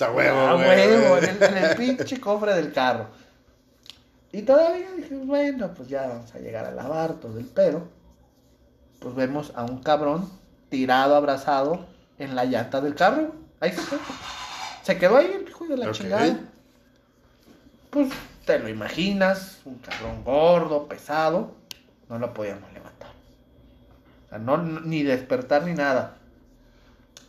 A 0.00 0.10
huevo, 0.10 0.38
A 0.40 0.54
güey. 0.54 0.66
huevo, 0.66 1.18
en 1.18 1.24
el, 1.24 1.42
en 1.42 1.56
el 1.58 1.76
pinche 1.76 2.18
cofre 2.18 2.54
del 2.54 2.72
carro. 2.72 3.06
Y 4.32 4.42
todavía 4.42 4.90
dije, 4.96 5.14
bueno, 5.14 5.72
pues 5.74 5.88
ya 5.88 6.08
vamos 6.08 6.34
a 6.34 6.38
llegar 6.40 6.64
a 6.64 6.72
lavar 6.72 7.14
todo 7.14 7.38
el 7.38 7.44
pedo. 7.44 7.86
Pues 8.98 9.14
vemos 9.14 9.52
a 9.54 9.62
un 9.62 9.80
cabrón 9.82 10.28
tirado, 10.70 11.14
abrazado 11.14 11.86
en 12.18 12.34
la 12.34 12.44
llanta 12.44 12.80
del 12.80 12.96
carro. 12.96 13.32
Ahí 13.60 13.70
se 13.70 13.82
quedó. 13.84 14.00
Se 14.82 14.98
quedó 14.98 15.16
ahí 15.18 15.30
el 15.40 15.48
hijo 15.48 15.66
de 15.66 15.76
la 15.76 15.92
chingada. 15.92 16.40
Pues 17.90 18.08
te 18.44 18.58
lo 18.58 18.68
imaginas, 18.68 19.60
un 19.64 19.78
cabrón 19.78 20.24
gordo, 20.24 20.86
pesado. 20.88 21.54
No 22.08 22.18
lo 22.18 22.34
podíamos 22.34 22.72
levantar. 22.72 23.10
O 24.26 24.28
sea, 24.28 24.38
ni 24.38 25.02
despertar 25.02 25.64
ni 25.64 25.72
nada. 25.72 26.18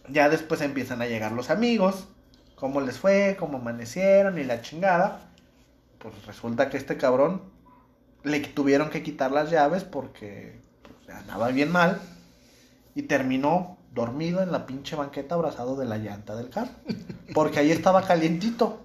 Ya 0.10 0.30
después 0.30 0.62
empiezan 0.62 1.02
a 1.02 1.08
llegar 1.08 1.32
los 1.32 1.50
amigos. 1.50 2.08
¿Cómo 2.56 2.82
les 2.82 3.00
fue? 3.00 3.36
¿Cómo 3.40 3.58
amanecieron? 3.58 4.38
Y 4.38 4.44
la 4.44 4.62
chingada. 4.62 5.22
Pues 6.00 6.26
resulta 6.26 6.70
que 6.70 6.78
este 6.78 6.98
cabrón 6.98 7.42
le 8.24 8.40
tuvieron 8.42 8.90
que 8.90 9.04
quitar 9.04 9.32
las 9.32 9.50
llaves 9.50 9.84
porque 9.84 10.60
pues, 10.84 11.18
andaba 11.18 11.50
bien 11.50 11.72
mal. 11.72 12.00
Y 12.94 13.04
terminó 13.04 13.78
dormido 13.94 14.42
en 14.42 14.52
la 14.52 14.66
pinche 14.66 14.96
banqueta 14.96 15.36
abrazado 15.36 15.76
de 15.76 15.86
la 15.86 15.98
llanta 15.98 16.36
del 16.36 16.50
carro. 16.50 16.72
Porque 17.34 17.60
ahí 17.60 17.72
estaba 17.72 18.04
calientito. 18.04 18.85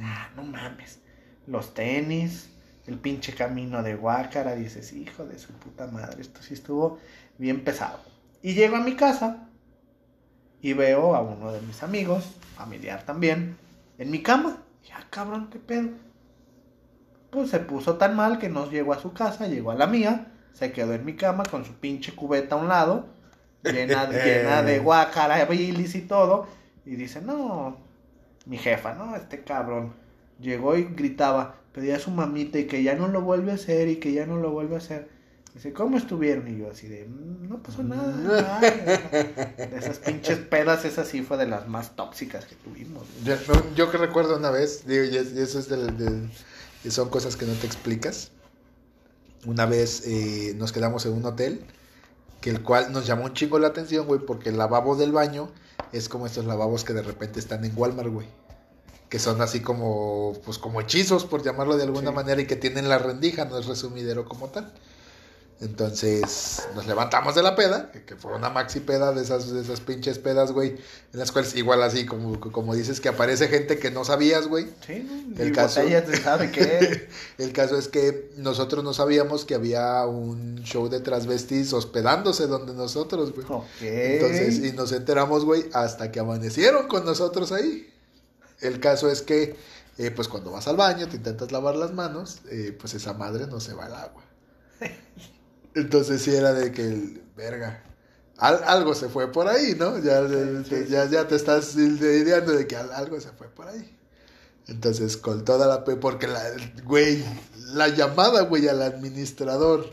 Ah, 0.00 0.30
no 0.36 0.42
mames. 0.42 1.00
Los 1.46 1.74
tenis, 1.74 2.50
el 2.86 2.98
pinche 2.98 3.34
camino 3.34 3.82
de 3.82 3.94
Guácara. 3.94 4.54
Dices, 4.54 4.92
hijo 4.92 5.24
de 5.24 5.38
su 5.38 5.52
puta 5.52 5.86
madre, 5.86 6.20
esto 6.20 6.42
sí 6.42 6.54
estuvo 6.54 6.98
bien 7.38 7.64
pesado. 7.64 8.00
Y 8.42 8.54
llego 8.54 8.76
a 8.76 8.80
mi 8.80 8.94
casa 8.94 9.48
y 10.60 10.72
veo 10.72 11.14
a 11.14 11.22
uno 11.22 11.52
de 11.52 11.60
mis 11.62 11.82
amigos, 11.82 12.24
familiar 12.56 13.04
también, 13.04 13.56
en 13.98 14.10
mi 14.10 14.22
cama. 14.22 14.58
Ya, 14.88 15.06
cabrón, 15.10 15.48
qué 15.50 15.58
pedo. 15.58 15.90
Pues 17.30 17.50
se 17.50 17.60
puso 17.60 17.96
tan 17.96 18.16
mal 18.16 18.38
que 18.38 18.48
no 18.48 18.70
llegó 18.70 18.92
a 18.92 19.00
su 19.00 19.12
casa, 19.12 19.46
llegó 19.48 19.70
a 19.70 19.74
la 19.74 19.86
mía, 19.86 20.32
se 20.52 20.72
quedó 20.72 20.94
en 20.94 21.04
mi 21.04 21.14
cama 21.14 21.44
con 21.44 21.64
su 21.64 21.74
pinche 21.74 22.14
cubeta 22.14 22.54
a 22.54 22.58
un 22.58 22.68
lado, 22.68 23.06
llena, 23.62 24.08
llena 24.08 24.62
de 24.62 24.78
guácara, 24.80 25.44
bilis 25.44 25.94
y 25.94 26.02
todo. 26.02 26.48
Y 26.86 26.96
dice, 26.96 27.20
no, 27.20 27.76
mi 28.48 28.58
jefa, 28.58 28.94
no, 28.94 29.14
este 29.14 29.42
cabrón. 29.44 29.92
Llegó 30.40 30.76
y 30.76 30.84
gritaba, 30.84 31.56
pedía 31.72 31.96
a 31.96 32.00
su 32.00 32.10
mamita 32.10 32.58
y 32.58 32.66
que 32.66 32.82
ya 32.82 32.94
no 32.94 33.08
lo 33.08 33.20
vuelve 33.22 33.52
a 33.52 33.54
hacer 33.54 33.88
y 33.88 33.96
que 33.96 34.12
ya 34.12 34.26
no 34.26 34.36
lo 34.38 34.50
vuelve 34.50 34.74
a 34.74 34.78
hacer. 34.78 35.08
Dice, 35.54 35.72
¿cómo 35.72 35.96
estuvieron? 35.96 36.46
Y 36.46 36.58
yo 36.58 36.70
así 36.70 36.86
de, 36.86 37.04
"Mm, 37.06 37.48
no 37.48 37.62
pasó 37.62 37.82
nada. 37.82 38.58
ay". 38.60 38.70
De 39.70 39.76
esas 39.76 39.98
pinches 39.98 40.38
pedas, 40.38 40.84
esa 40.84 41.04
sí 41.04 41.22
fue 41.22 41.36
de 41.36 41.46
las 41.46 41.66
más 41.68 41.96
tóxicas 41.96 42.44
que 42.44 42.54
tuvimos. 42.54 43.04
Yo, 43.74 43.90
que 43.90 43.96
recuerdo 43.98 44.36
una 44.36 44.50
vez, 44.50 44.86
digo, 44.86 45.04
y 45.04 45.16
es- 45.16 45.32
y 45.34 45.40
eso 45.40 45.58
es 45.58 45.68
y 46.84 46.90
son 46.90 47.08
cosas 47.08 47.34
que 47.36 47.44
no 47.46 47.54
te 47.54 47.66
explicas. 47.66 48.30
Una 49.46 49.66
vez 49.66 50.04
eh, 50.06 50.54
nos 50.56 50.70
quedamos 50.72 51.04
en 51.06 51.12
un 51.12 51.24
hotel, 51.24 51.64
que 52.40 52.50
el 52.50 52.62
cual 52.62 52.92
nos 52.92 53.06
llamó 53.06 53.24
un 53.24 53.34
chingo 53.34 53.58
la 53.58 53.68
atención, 53.68 54.06
güey, 54.06 54.20
porque 54.20 54.50
el 54.50 54.58
lavabo 54.58 54.94
del 54.94 55.10
baño 55.10 55.50
es 55.92 56.08
como 56.08 56.26
estos 56.26 56.44
lavabos 56.44 56.84
que 56.84 56.92
de 56.92 57.02
repente 57.02 57.40
están 57.40 57.64
en 57.64 57.72
Walmart, 57.76 58.10
güey. 58.10 58.26
Que 59.08 59.18
son 59.18 59.40
así 59.40 59.60
como, 59.60 60.34
pues 60.44 60.58
como 60.58 60.80
hechizos, 60.80 61.24
por 61.24 61.42
llamarlo 61.42 61.76
de 61.76 61.84
alguna 61.84 62.10
Sí. 62.10 62.14
manera, 62.16 62.40
y 62.42 62.46
que 62.46 62.56
tienen 62.56 62.88
la 62.88 62.98
rendija, 62.98 63.44
no 63.46 63.58
es 63.58 63.66
resumidero 63.66 64.26
como 64.26 64.48
tal. 64.48 64.72
Entonces 65.60 66.68
nos 66.76 66.86
levantamos 66.86 67.34
de 67.34 67.42
la 67.42 67.56
peda, 67.56 67.90
que, 67.90 68.04
que 68.04 68.14
fue 68.14 68.32
una 68.32 68.48
maxi 68.48 68.78
peda 68.78 69.10
de 69.12 69.22
esas, 69.22 69.50
de 69.52 69.60
esas 69.60 69.80
pinches 69.80 70.20
pedas, 70.20 70.52
güey, 70.52 70.76
en 71.12 71.18
las 71.18 71.32
cuales 71.32 71.56
igual 71.56 71.82
así 71.82 72.06
como, 72.06 72.38
como 72.38 72.76
dices 72.76 73.00
que 73.00 73.08
aparece 73.08 73.48
gente 73.48 73.76
que 73.76 73.90
no 73.90 74.04
sabías, 74.04 74.46
güey. 74.46 74.66
Sí. 74.86 75.34
El 75.36 75.50
caso- 75.52 75.80
de 75.82 76.16
sabe 76.22 76.52
qué. 76.52 77.08
El 77.38 77.52
caso 77.52 77.76
es 77.76 77.88
que 77.88 78.30
nosotros 78.36 78.84
no 78.84 78.92
sabíamos 78.94 79.44
que 79.44 79.56
había 79.56 80.06
un 80.06 80.62
show 80.62 80.88
de 80.88 81.00
transvestis 81.00 81.72
hospedándose 81.72 82.46
donde 82.46 82.72
nosotros, 82.74 83.32
güey. 83.34 83.46
ok. 83.48 83.64
Entonces, 83.80 84.58
y 84.64 84.72
nos 84.76 84.92
enteramos, 84.92 85.44
güey, 85.44 85.64
hasta 85.72 86.12
que 86.12 86.20
amanecieron 86.20 86.86
con 86.86 87.04
nosotros 87.04 87.50
ahí. 87.50 87.92
El 88.60 88.80
caso 88.80 89.10
es 89.10 89.22
que, 89.22 89.56
eh, 89.98 90.10
pues 90.10 90.28
cuando 90.28 90.50
vas 90.52 90.68
al 90.68 90.76
baño, 90.76 91.08
te 91.08 91.16
intentas 91.16 91.52
lavar 91.52 91.76
las 91.76 91.92
manos, 91.92 92.40
eh, 92.50 92.76
pues 92.78 92.94
esa 92.94 93.14
madre 93.14 93.46
no 93.46 93.60
se 93.60 93.74
va 93.74 93.86
al 93.86 93.94
agua. 93.94 94.24
Entonces 95.74 96.22
sí 96.22 96.34
era 96.34 96.52
de 96.52 96.72
que, 96.72 96.82
el, 96.82 97.22
verga, 97.36 97.82
al- 98.38 98.62
algo 98.64 98.94
se 98.94 99.08
fue 99.08 99.30
por 99.32 99.48
ahí, 99.48 99.74
¿no? 99.78 99.98
Ya, 99.98 100.26
Sí, 100.28 100.64
sí, 100.68 100.86
ya, 100.88 101.04
ya 101.06 101.28
te 101.28 101.36
estás 101.36 101.74
ideando 101.76 102.52
de 102.52 102.66
que 102.66 102.76
al- 102.76 102.92
algo 102.92 103.20
se 103.20 103.30
fue 103.30 103.48
por 103.48 103.68
ahí. 103.68 103.96
Entonces, 104.68 105.16
con 105.16 105.44
toda 105.44 105.66
la... 105.66 105.84
Porque, 105.84 106.26
la, 106.28 106.42
güey, 106.84 107.24
la 107.74 107.88
llamada, 107.88 108.42
güey, 108.42 108.68
al 108.68 108.82
administrador 108.82 109.90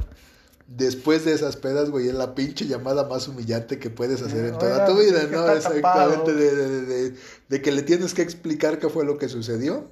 después 0.67 1.25
de 1.25 1.34
esas 1.34 1.58
pedas, 1.58 1.89
güey, 1.89 2.08
es 2.08 2.13
la 2.15 2.36
pinche 2.36 2.65
llamada 2.65 3.08
más 3.08 3.28
humillante 3.28 3.80
que 3.80 3.89
puedes 3.89 4.21
hacer 4.21 4.45
en 4.45 4.58
toda 4.58 4.73
Oiga, 4.73 4.86
tu 4.86 4.97
vida, 4.99 5.19
¿por 5.21 5.30
qué 5.30 5.36
¿no? 5.36 5.49
Exactamente, 5.51 6.34
de, 6.34 6.56
de- 6.56 6.82
de- 6.86 7.15
de- 7.49 7.62
que 7.62 7.71
le 7.71 7.82
tienes 7.84 8.13
que 8.13 8.21
explicar 8.21 8.80
qué 8.80 8.89
fue 8.89 9.06
lo 9.06 9.17
que 9.17 9.30
sucedió. 9.30 9.88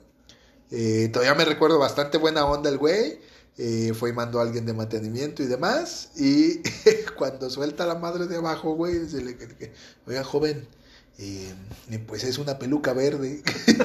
Eh, 0.71 1.09
todavía 1.13 1.36
me 1.36 1.45
recuerdo 1.45 1.77
bastante 1.79 2.17
buena 2.17 2.45
onda 2.45 2.69
el 2.69 2.77
güey. 2.77 3.19
eh, 3.59 3.93
fue 3.93 4.09
y 4.09 4.13
mandó 4.13 4.39
a 4.39 4.43
alguien 4.43 4.65
de 4.65 4.73
mantenimiento 4.73 5.43
y 5.43 5.45
demás. 5.45 6.09
Y 6.15 6.62
cuando 7.17 7.49
suelta 7.51 7.86
la 7.86 7.93
madre 7.95 8.25
de 8.25 8.38
abajo, 8.38 8.73
güey, 8.73 9.07
se 9.07 9.21
le 9.21 9.38
oiga, 10.07 10.23
joven, 10.23 10.67
eh, 11.19 11.53
pues 12.07 12.23
es 12.23 12.39
una 12.39 12.57
peluca 12.57 12.93
verde. 12.93 13.43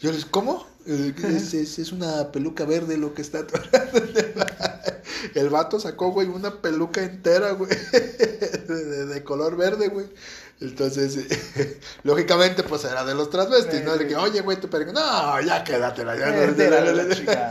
Yo 0.00 0.12
les, 0.12 0.24
¿cómo? 0.26 0.64
Eh, 0.88 1.14
Es, 1.36 1.52
es, 1.54 1.78
es 1.78 1.92
una 1.92 2.32
peluca 2.32 2.64
verde 2.64 2.96
lo 2.96 3.12
que 3.14 3.22
está. 3.22 3.44
El 5.34 5.50
vato 5.50 5.78
sacó, 5.80 6.10
güey, 6.12 6.28
una 6.28 6.60
peluca 6.62 7.02
entera, 7.02 7.52
güey, 7.52 7.70
de, 8.68 8.84
de- 8.84 9.06
de 9.06 9.24
color 9.24 9.56
verde, 9.56 9.88
güey. 9.88 10.06
Entonces, 10.60 11.18
lógicamente, 12.02 12.62
pues 12.64 12.84
era 12.84 13.04
de 13.04 13.14
los 13.14 13.30
transvestis, 13.30 13.84
¿no? 13.84 13.96
De 13.96 14.06
que, 14.08 14.16
oye, 14.16 14.40
güey, 14.40 14.58
tu 14.60 14.68
peluca, 14.68 14.92
no, 14.92 15.40
ya 15.40 15.62
quédatela, 15.62 16.16
ya. 16.16 16.46
No, 16.46 16.52
tírale 16.54 16.92
la 16.94 17.14
chica. 17.14 17.50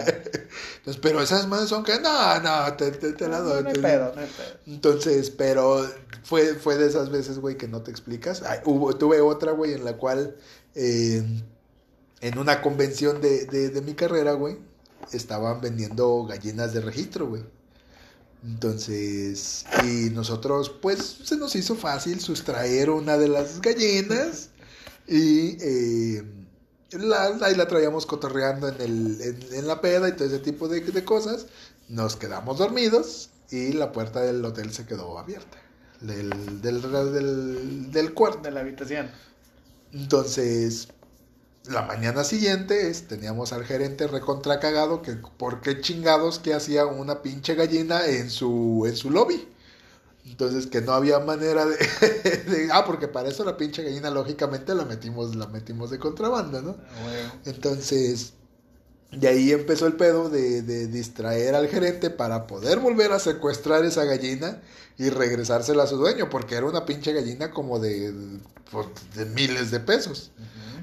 Entonces, 0.78 1.00
pero 1.02 1.22
esas 1.22 1.48
más 1.48 1.70
son 1.70 1.84
que, 1.84 2.00
no, 2.00 2.40
no, 2.42 2.74
te, 2.76 2.92
te, 2.92 3.14
te 3.14 3.28
la 3.28 3.40
No, 3.40 3.46
doy. 3.46 3.64
no 3.64 3.70
hay 3.70 3.76
pedo, 3.76 4.12
no 4.16 4.22
hay 4.22 4.28
pedo. 4.28 4.58
entonces, 4.66 5.30
pero 5.30 5.88
fue, 6.24 6.56
fue 6.56 6.78
de 6.78 6.88
esas 6.88 7.10
veces, 7.12 7.40
güey, 7.40 7.56
que 7.58 7.68
no 7.68 7.82
te 7.82 7.92
explicas. 7.92 8.42
Ay, 8.44 8.60
hubo, 8.66 8.96
tuve 8.98 9.22
otra, 9.22 9.52
güey, 9.54 9.74
en 9.74 9.86
la 9.86 9.94
cual, 9.98 10.36
eh, 10.76 11.24
en 12.22 12.38
una 12.38 12.62
convención 12.62 13.22
de, 13.22 13.46
de, 13.46 13.70
de 13.70 13.82
mi 13.82 13.94
carrera, 13.94 14.34
güey, 14.34 14.58
estaban 15.12 15.62
vendiendo 15.62 16.26
gallinas 16.26 16.74
de 16.74 16.82
registro, 16.82 17.28
güey. 17.28 17.44
Entonces, 18.44 19.66
y 19.84 20.10
nosotros, 20.12 20.70
pues, 20.70 21.00
se 21.24 21.38
nos 21.38 21.56
hizo 21.56 21.76
fácil 21.76 22.20
sustraer 22.20 22.90
una 22.90 23.18
de 23.18 23.28
las 23.28 23.62
gallinas 23.62 24.50
y 25.08 25.58
eh, 25.60 26.24
la, 26.92 27.26
ahí 27.42 27.56
la 27.56 27.68
traíamos 27.68 28.06
cotorreando 28.06 28.68
en, 28.70 28.82
el, 28.82 29.22
en, 29.22 29.54
en 29.54 29.68
la 29.68 29.82
peda 29.82 30.08
y 30.08 30.14
todo 30.14 30.28
ese 30.28 30.40
tipo 30.40 30.68
de, 30.68 30.82
de 30.82 31.04
cosas. 31.04 31.48
Nos 31.90 32.16
quedamos 32.16 32.58
dormidos 32.58 33.30
y 33.50 33.74
la 33.74 33.92
puerta 33.92 34.22
del 34.22 34.44
hotel 34.46 34.72
se 34.72 34.86
quedó 34.86 35.18
abierta. 35.18 35.58
Del, 36.02 36.62
del, 36.62 36.82
del, 36.82 37.92
del 37.92 38.14
cuarto. 38.14 38.42
De 38.42 38.52
la 38.52 38.60
habitación. 38.60 39.10
Entonces, 39.94 40.90
la 41.70 41.84
mañana 41.84 42.24
siguiente 42.24 42.90
es- 42.90 43.08
teníamos 43.08 43.54
al 43.54 43.66
gerente 43.66 44.08
recontra 44.08 44.60
cagado 44.60 45.02
que 45.02 45.14
por 45.14 45.62
qué 45.62 45.82
chingados 45.82 46.40
que 46.40 46.54
hacía 46.54 46.86
una 46.86 47.22
pinche 47.22 47.56
gallina 47.56 48.06
en 48.08 48.30
su, 48.30 48.86
en 48.88 48.96
su 48.96 49.10
lobby. 49.12 49.48
Entonces 50.26 50.68
que 50.68 50.82
no 50.82 50.94
había 50.94 51.20
manera 51.20 51.66
de, 51.66 51.78
de- 52.48 52.70
ah, 52.74 52.86
porque 52.86 53.08
para 53.08 53.30
eso 53.30 53.46
la 53.46 53.58
pinche 53.58 53.84
gallina 53.84 54.10
lógicamente 54.12 54.76
la 54.76 54.86
metimos, 54.86 55.36
la 55.36 55.48
metimos 55.48 55.90
de 55.92 56.00
contrabando, 56.00 56.62
¿no? 56.62 56.78
Entonces, 57.46 58.34
de 59.12 59.28
ahí 59.28 59.52
empezó 59.52 59.88
el 59.88 59.94
pedo 59.94 60.30
de, 60.30 60.62
de 60.62 60.88
distraer 60.88 61.56
al 61.56 61.68
gerente 61.68 62.10
para 62.10 62.48
poder 62.48 62.80
volver 62.80 63.12
a 63.12 63.20
secuestrar 63.20 63.86
esa 63.86 64.04
gallina 64.06 64.62
y 64.98 65.10
regresársela 65.10 65.84
a 65.84 65.88
su 65.88 65.98
dueño, 65.98 66.30
porque 66.30 66.56
era 66.56 66.66
una 66.66 66.86
pinche 66.86 67.14
gallina 67.14 67.52
como 67.52 67.80
de, 67.80 68.14
pues, 68.72 68.88
de 69.16 69.26
miles 69.26 69.72
de 69.72 69.80
pesos. 69.80 70.32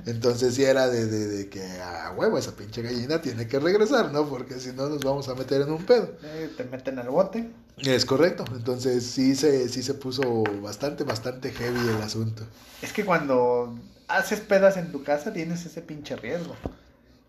Entonces 0.06 0.54
sí 0.54 0.64
era 0.64 0.88
de, 0.88 1.06
de, 1.06 1.26
de 1.28 1.48
que 1.48 1.62
a 1.80 2.12
huevo 2.12 2.36
esa 2.36 2.54
pinche 2.54 2.82
gallina 2.82 3.22
tiene 3.22 3.48
que 3.48 3.58
regresar, 3.58 4.12
¿no? 4.12 4.28
Porque 4.28 4.60
si 4.60 4.72
no 4.72 4.88
nos 4.88 5.00
vamos 5.00 5.28
a 5.28 5.34
meter 5.34 5.62
en 5.62 5.72
un 5.72 5.84
pedo. 5.84 6.10
Eh, 6.22 6.50
te 6.56 6.64
meten 6.64 6.98
al 6.98 7.08
bote. 7.08 7.50
Es 7.78 8.04
correcto. 8.04 8.44
Entonces 8.54 9.04
sí 9.04 9.34
se, 9.34 9.68
sí 9.68 9.82
se 9.82 9.94
puso 9.94 10.44
bastante, 10.62 11.04
bastante 11.04 11.52
heavy 11.52 11.88
el 11.88 12.02
asunto. 12.02 12.42
Es 12.82 12.92
que 12.92 13.04
cuando 13.04 13.74
haces 14.06 14.40
pedas 14.40 14.76
en 14.76 14.92
tu 14.92 15.02
casa 15.02 15.32
tienes 15.32 15.64
ese 15.64 15.80
pinche 15.80 16.16
riesgo. 16.16 16.54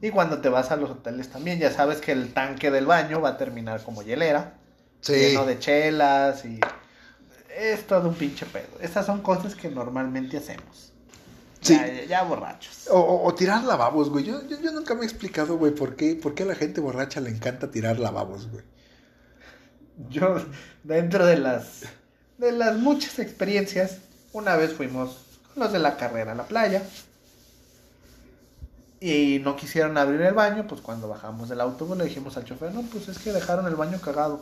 Y 0.02 0.12
cuando 0.12 0.40
te 0.42 0.50
vas 0.50 0.72
a 0.72 0.76
los 0.76 0.90
hoteles 0.92 1.30
también, 1.30 1.60
ya 1.60 1.72
sabes 1.72 2.00
que 2.02 2.12
el 2.12 2.34
tanque 2.34 2.70
del 2.72 2.86
baño 2.86 3.22
va 3.22 3.30
a 3.30 3.38
terminar 3.38 3.82
como 3.84 4.04
hielera. 4.04 4.54
Sí. 5.02 5.14
Lleno 5.14 5.46
de 5.46 5.60
chelas 5.60 6.46
y... 6.46 6.60
Es 7.58 7.88
todo 7.88 8.10
un 8.10 8.16
pinche 8.16 8.46
pedo. 8.46 8.68
Estas 8.82 9.06
son 9.06 9.22
cosas 9.22 9.56
que 9.56 9.70
normalmente 9.70 10.38
hacemos. 10.38 10.92
Sí. 11.62 11.74
Ya, 11.76 12.04
ya- 12.04 12.24
borrachos. 12.24 12.88
O, 12.90 13.00
o- 13.00 13.26
o 13.26 13.34
tirar 13.34 13.64
lavabos, 13.64 14.10
güey. 14.10 14.26
Yo, 14.26 14.46
yo, 14.48 14.60
yo 14.62 14.72
nunca 14.74 14.94
me 14.94 15.02
he 15.02 15.06
explicado, 15.06 15.58
güey, 15.58 15.74
por 15.74 15.96
qué, 15.96 16.16
por 16.16 16.36
qué 16.36 16.44
a 16.44 16.48
la 16.48 16.56
gente 16.56 16.82
borracha 16.82 17.22
le 17.22 17.30
encanta 17.30 17.72
tirar 17.72 17.98
lavabos, 17.98 18.52
güey. 18.52 18.64
Yo, 20.10 20.36
dentro 20.84 21.26
de 21.26 21.38
las, 21.38 21.84
de 22.38 22.52
las 22.52 22.76
muchas 22.78 23.18
experiencias, 23.20 24.00
una 24.34 24.58
vez 24.58 24.74
fuimos 24.74 25.26
con 25.54 25.64
los 25.64 25.72
de 25.72 25.80
la 25.80 25.96
carrera 25.98 26.34
a 26.34 26.36
la 26.36 26.44
playa. 26.44 26.84
Y 29.00 29.40
no 29.44 29.56
quisieron 29.56 29.98
abrir 29.98 30.22
el 30.22 30.34
baño, 30.34 30.66
pues 30.68 30.82
cuando 30.82 31.08
bajamos 31.08 31.50
del 31.50 31.62
autobús 31.62 31.98
le 31.98 32.06
dijimos 32.06 32.38
al 32.38 32.46
chofer, 32.46 32.74
no, 32.74 32.82
pues 32.84 33.08
es 33.08 33.20
que 33.20 33.32
dejaron 33.34 33.68
el 33.68 33.76
baño 33.76 34.00
cagado. 34.00 34.42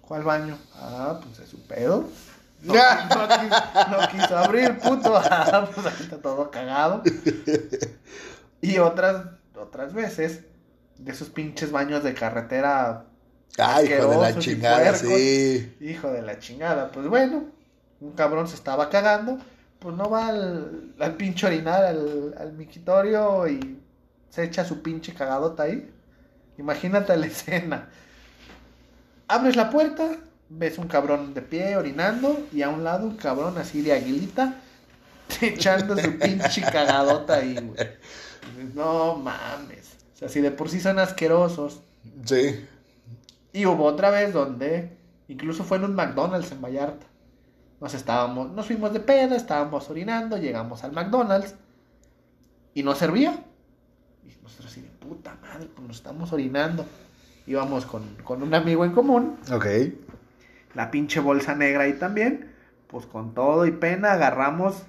¿Cuál 0.00 0.22
baño? 0.22 0.56
Ah, 0.74 1.20
pues 1.22 1.38
es 1.40 1.48
su 1.48 1.60
pedo. 1.62 2.08
No, 2.62 2.74
no 2.74 3.28
quiso, 3.28 3.90
no 3.90 4.08
quiso 4.10 4.36
abrir, 4.38 4.78
puto. 4.78 5.14
Ah, 5.24 5.68
pues 5.74 5.86
ahí 5.86 5.94
está 6.00 6.18
todo 6.18 6.50
cagado. 6.50 7.02
Y 8.60 8.78
otras, 8.78 9.26
otras 9.56 9.94
veces, 9.94 10.40
de 10.98 11.12
esos 11.12 11.30
pinches 11.30 11.72
baños 11.72 12.04
de 12.04 12.12
carretera 12.14 13.04
Ay, 13.58 13.86
hijo 13.86 14.10
de 14.10 14.16
la 14.18 14.38
chingada, 14.38 14.76
puercos. 14.92 15.00
sí. 15.00 15.76
Hijo 15.80 16.10
de 16.12 16.22
la 16.22 16.38
chingada. 16.38 16.92
Pues 16.92 17.08
bueno, 17.08 17.44
un 18.00 18.12
cabrón 18.12 18.48
se 18.48 18.54
estaba 18.54 18.90
cagando. 18.90 19.38
Pues 19.80 19.96
no 19.96 20.08
va 20.08 20.28
al, 20.28 20.94
al 20.98 21.16
pinche 21.16 21.46
orinar 21.46 21.84
al, 21.84 22.34
al 22.38 22.52
miquitorio 22.52 23.48
y 23.48 23.80
se 24.28 24.44
echa 24.44 24.64
su 24.64 24.82
pinche 24.82 25.12
cagadota 25.14 25.64
ahí. 25.64 25.90
Imagínate 26.58 27.16
la 27.16 27.26
escena. 27.26 27.88
Abres 29.26 29.56
la 29.56 29.70
puerta, 29.70 30.16
ves 30.48 30.78
un 30.78 30.88
cabrón 30.88 31.34
de 31.34 31.42
pie 31.42 31.76
orinando 31.76 32.46
y 32.52 32.62
a 32.62 32.68
un 32.68 32.84
lado 32.84 33.06
un 33.06 33.16
cabrón 33.16 33.56
así 33.58 33.80
de 33.82 33.92
aguilita 33.92 34.56
echando 35.40 35.96
su 35.96 36.18
pinche 36.18 36.62
cagadota 36.62 37.36
ahí, 37.36 37.54
güey. 37.54 37.88
No 38.74 39.16
mames. 39.16 39.96
O 40.14 40.18
sea, 40.18 40.28
si 40.28 40.40
de 40.40 40.50
por 40.50 40.68
sí 40.68 40.80
son 40.80 40.98
asquerosos. 40.98 41.80
Sí. 42.24 42.66
Y 43.52 43.66
hubo 43.66 43.84
otra 43.84 44.10
vez 44.10 44.32
donde, 44.32 44.96
incluso 45.28 45.64
fue 45.64 45.78
en 45.78 45.84
un 45.84 45.94
McDonald's 45.94 46.52
en 46.52 46.60
Vallarta. 46.60 47.06
Nos 47.80 47.94
estábamos, 47.94 48.50
nos 48.52 48.66
fuimos 48.66 48.92
de 48.92 49.00
peda, 49.00 49.36
estábamos 49.36 49.88
orinando, 49.88 50.36
llegamos 50.36 50.84
al 50.84 50.92
McDonald's 50.92 51.54
y 52.74 52.82
no 52.82 52.94
servía. 52.94 53.42
Y 54.24 54.42
nosotros 54.42 54.70
así 54.70 54.82
de 54.82 54.88
puta 54.90 55.36
madre, 55.40 55.66
pues 55.74 55.88
nos 55.88 55.96
estamos 55.96 56.32
orinando. 56.32 56.84
Íbamos 57.46 57.86
con, 57.86 58.02
con 58.22 58.42
un 58.42 58.54
amigo 58.54 58.84
en 58.84 58.92
común, 58.92 59.38
Ok. 59.52 59.66
la 60.74 60.90
pinche 60.90 61.20
bolsa 61.20 61.54
negra 61.54 61.84
ahí 61.84 61.94
también. 61.94 62.52
Pues 62.86 63.06
con 63.06 63.34
todo 63.34 63.66
y 63.66 63.70
pena 63.70 64.12
agarramos, 64.12 64.82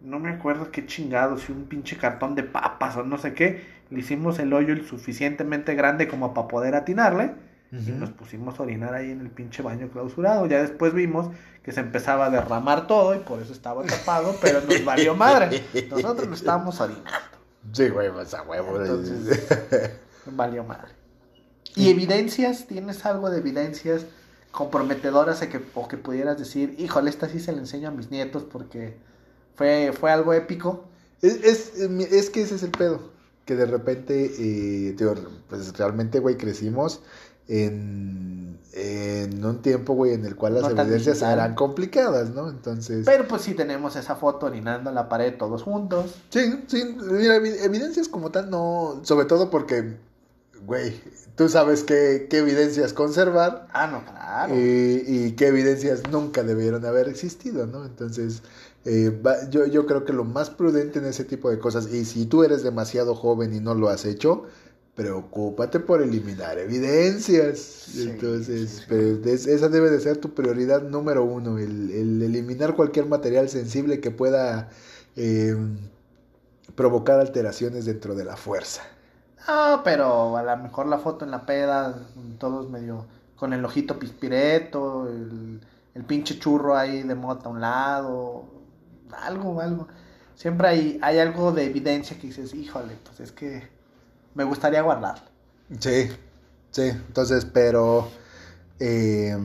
no 0.00 0.18
me 0.18 0.30
acuerdo 0.30 0.70
qué 0.70 0.86
chingado, 0.86 1.36
si 1.38 1.52
un 1.52 1.64
pinche 1.64 1.96
cartón 1.96 2.34
de 2.34 2.44
papas 2.44 2.96
o 2.96 3.02
no 3.02 3.18
sé 3.18 3.34
qué. 3.34 3.62
Le 3.90 4.00
hicimos 4.00 4.38
el 4.38 4.54
hoyo 4.54 4.72
el 4.72 4.86
suficientemente 4.86 5.74
grande 5.74 6.08
como 6.08 6.32
para 6.32 6.48
poder 6.48 6.74
atinarle. 6.74 7.32
Y 7.72 7.90
nos 7.92 8.10
pusimos 8.10 8.60
a 8.60 8.64
orinar 8.64 8.92
ahí 8.92 9.10
en 9.10 9.22
el 9.22 9.30
pinche 9.30 9.62
baño 9.62 9.88
clausurado. 9.88 10.44
Ya 10.44 10.60
después 10.60 10.92
vimos 10.92 11.28
que 11.62 11.72
se 11.72 11.80
empezaba 11.80 12.26
a 12.26 12.30
derramar 12.30 12.86
todo 12.86 13.14
y 13.14 13.20
por 13.20 13.40
eso 13.40 13.54
estaba 13.54 13.82
tapado, 13.84 14.36
pero 14.42 14.60
nos 14.60 14.84
valió 14.84 15.14
madre. 15.14 15.64
Nosotros 15.90 16.28
lo 16.28 16.34
estábamos 16.34 16.78
orinando. 16.80 17.10
Sí, 17.72 17.88
güey, 17.88 18.12
pues 18.12 18.34
a 18.34 18.42
huevo. 18.42 18.78
Entonces, 18.78 19.48
valió 20.26 20.64
madre. 20.64 20.92
¿Y 21.74 21.88
evidencias? 21.88 22.66
¿Tienes 22.66 23.06
algo 23.06 23.30
de 23.30 23.38
evidencias 23.38 24.04
comprometedoras 24.50 25.40
de 25.40 25.48
que, 25.48 25.62
o 25.74 25.88
que 25.88 25.96
pudieras 25.96 26.38
decir, 26.38 26.74
híjole, 26.78 27.08
esta 27.08 27.28
sí 27.30 27.40
se 27.40 27.52
la 27.52 27.58
enseño 27.58 27.88
a 27.88 27.92
mis 27.92 28.10
nietos 28.10 28.42
porque 28.42 28.98
fue, 29.54 29.94
fue 29.98 30.12
algo 30.12 30.34
épico? 30.34 30.84
Es, 31.22 31.42
es, 31.42 31.78
es 31.78 32.28
que 32.28 32.42
ese 32.42 32.56
es 32.56 32.62
el 32.64 32.70
pedo. 32.70 33.12
Que 33.46 33.56
de 33.56 33.64
repente, 33.64 34.30
eh, 34.38 34.94
pues 35.48 35.76
realmente, 35.78 36.20
güey, 36.20 36.36
crecimos 36.36 37.02
en, 37.48 38.58
en 38.72 39.44
un 39.44 39.62
tiempo, 39.62 39.94
güey, 39.94 40.14
en 40.14 40.24
el 40.24 40.36
cual 40.36 40.54
las 40.54 40.62
No 40.62 40.70
evidencias 40.70 41.22
eran 41.22 41.54
complicadas, 41.54 42.30
¿no? 42.30 42.48
Entonces... 42.48 43.04
Pero 43.04 43.26
pues 43.28 43.42
sí 43.42 43.54
tenemos 43.54 43.96
esa 43.96 44.14
foto 44.16 44.46
orinando 44.46 44.90
en 44.90 44.94
la 44.94 45.08
pared 45.08 45.34
todos 45.36 45.62
juntos. 45.62 46.14
Sí, 46.30 46.64
sí, 46.68 46.96
mira, 47.10 47.36
evi- 47.38 47.58
evidencias 47.62 48.08
como 48.08 48.30
tal 48.30 48.50
no, 48.50 49.00
sobre 49.02 49.26
todo 49.26 49.50
porque, 49.50 49.96
güey, 50.64 51.00
tú 51.36 51.48
sabes 51.48 51.82
qué, 51.84 52.26
qué 52.30 52.38
evidencias 52.38 52.92
conservar 52.92 53.68
Ah, 53.72 53.86
no, 53.88 54.04
claro. 54.04 54.54
y, 54.54 55.02
y 55.06 55.32
qué 55.32 55.48
evidencias 55.48 56.02
nunca 56.10 56.42
debieron 56.42 56.84
haber 56.86 57.08
existido, 57.08 57.66
¿no? 57.66 57.84
Entonces, 57.84 58.42
eh, 58.84 59.10
va- 59.24 59.48
yo, 59.50 59.66
yo 59.66 59.86
creo 59.86 60.04
que 60.04 60.12
lo 60.12 60.24
más 60.24 60.50
prudente 60.50 60.98
en 61.00 61.06
ese 61.06 61.24
tipo 61.24 61.50
de 61.50 61.58
cosas, 61.58 61.92
y 61.92 62.04
si 62.04 62.26
tú 62.26 62.44
eres 62.44 62.62
demasiado 62.62 63.14
joven 63.14 63.52
y 63.54 63.60
no 63.60 63.74
lo 63.74 63.88
has 63.88 64.04
hecho, 64.04 64.44
preocúpate 64.94 65.80
por 65.80 66.02
eliminar 66.02 66.58
evidencias. 66.58 67.58
Sí, 67.58 68.10
Entonces, 68.10 68.82
sí, 68.86 68.86
sí. 68.86 68.86
pero 68.88 69.24
es- 69.24 69.46
esa 69.46 69.68
debe 69.68 69.90
de 69.90 70.00
ser 70.00 70.18
tu 70.18 70.34
prioridad 70.34 70.82
número 70.82 71.24
uno, 71.24 71.58
el, 71.58 71.90
el 71.90 72.22
eliminar 72.22 72.74
cualquier 72.76 73.06
material 73.06 73.48
sensible 73.48 74.00
que 74.00 74.10
pueda 74.10 74.70
eh, 75.16 75.56
provocar 76.74 77.18
alteraciones 77.20 77.84
dentro 77.86 78.14
de 78.14 78.24
la 78.24 78.36
fuerza. 78.36 78.82
Ah, 79.46 79.80
pero 79.84 80.36
a 80.36 80.42
lo 80.42 80.56
mejor 80.58 80.86
la 80.86 80.98
foto 80.98 81.24
en 81.24 81.30
la 81.32 81.44
peda, 81.46 82.06
todos 82.38 82.70
medio 82.70 83.06
con 83.36 83.52
el 83.52 83.64
ojito 83.64 83.98
pispireto, 83.98 85.08
el, 85.08 85.60
el 85.94 86.04
pinche 86.04 86.38
churro 86.38 86.76
ahí 86.76 87.02
de 87.02 87.14
mota 87.16 87.48
a 87.48 87.52
un 87.52 87.60
lado, 87.60 88.44
algo, 89.12 89.60
algo. 89.60 89.88
Siempre 90.36 90.68
hay, 90.68 90.98
hay 91.02 91.18
algo 91.18 91.52
de 91.52 91.64
evidencia 91.66 92.16
que 92.18 92.28
dices, 92.28 92.54
híjole, 92.54 92.96
pues 93.04 93.20
es 93.20 93.32
que 93.32 93.68
me 94.34 94.44
gustaría 94.44 94.82
guardarlo. 94.82 95.24
Sí, 95.78 96.08
sí, 96.70 96.82
entonces, 96.82 97.44
pero... 97.46 98.08
eh, 98.80 99.36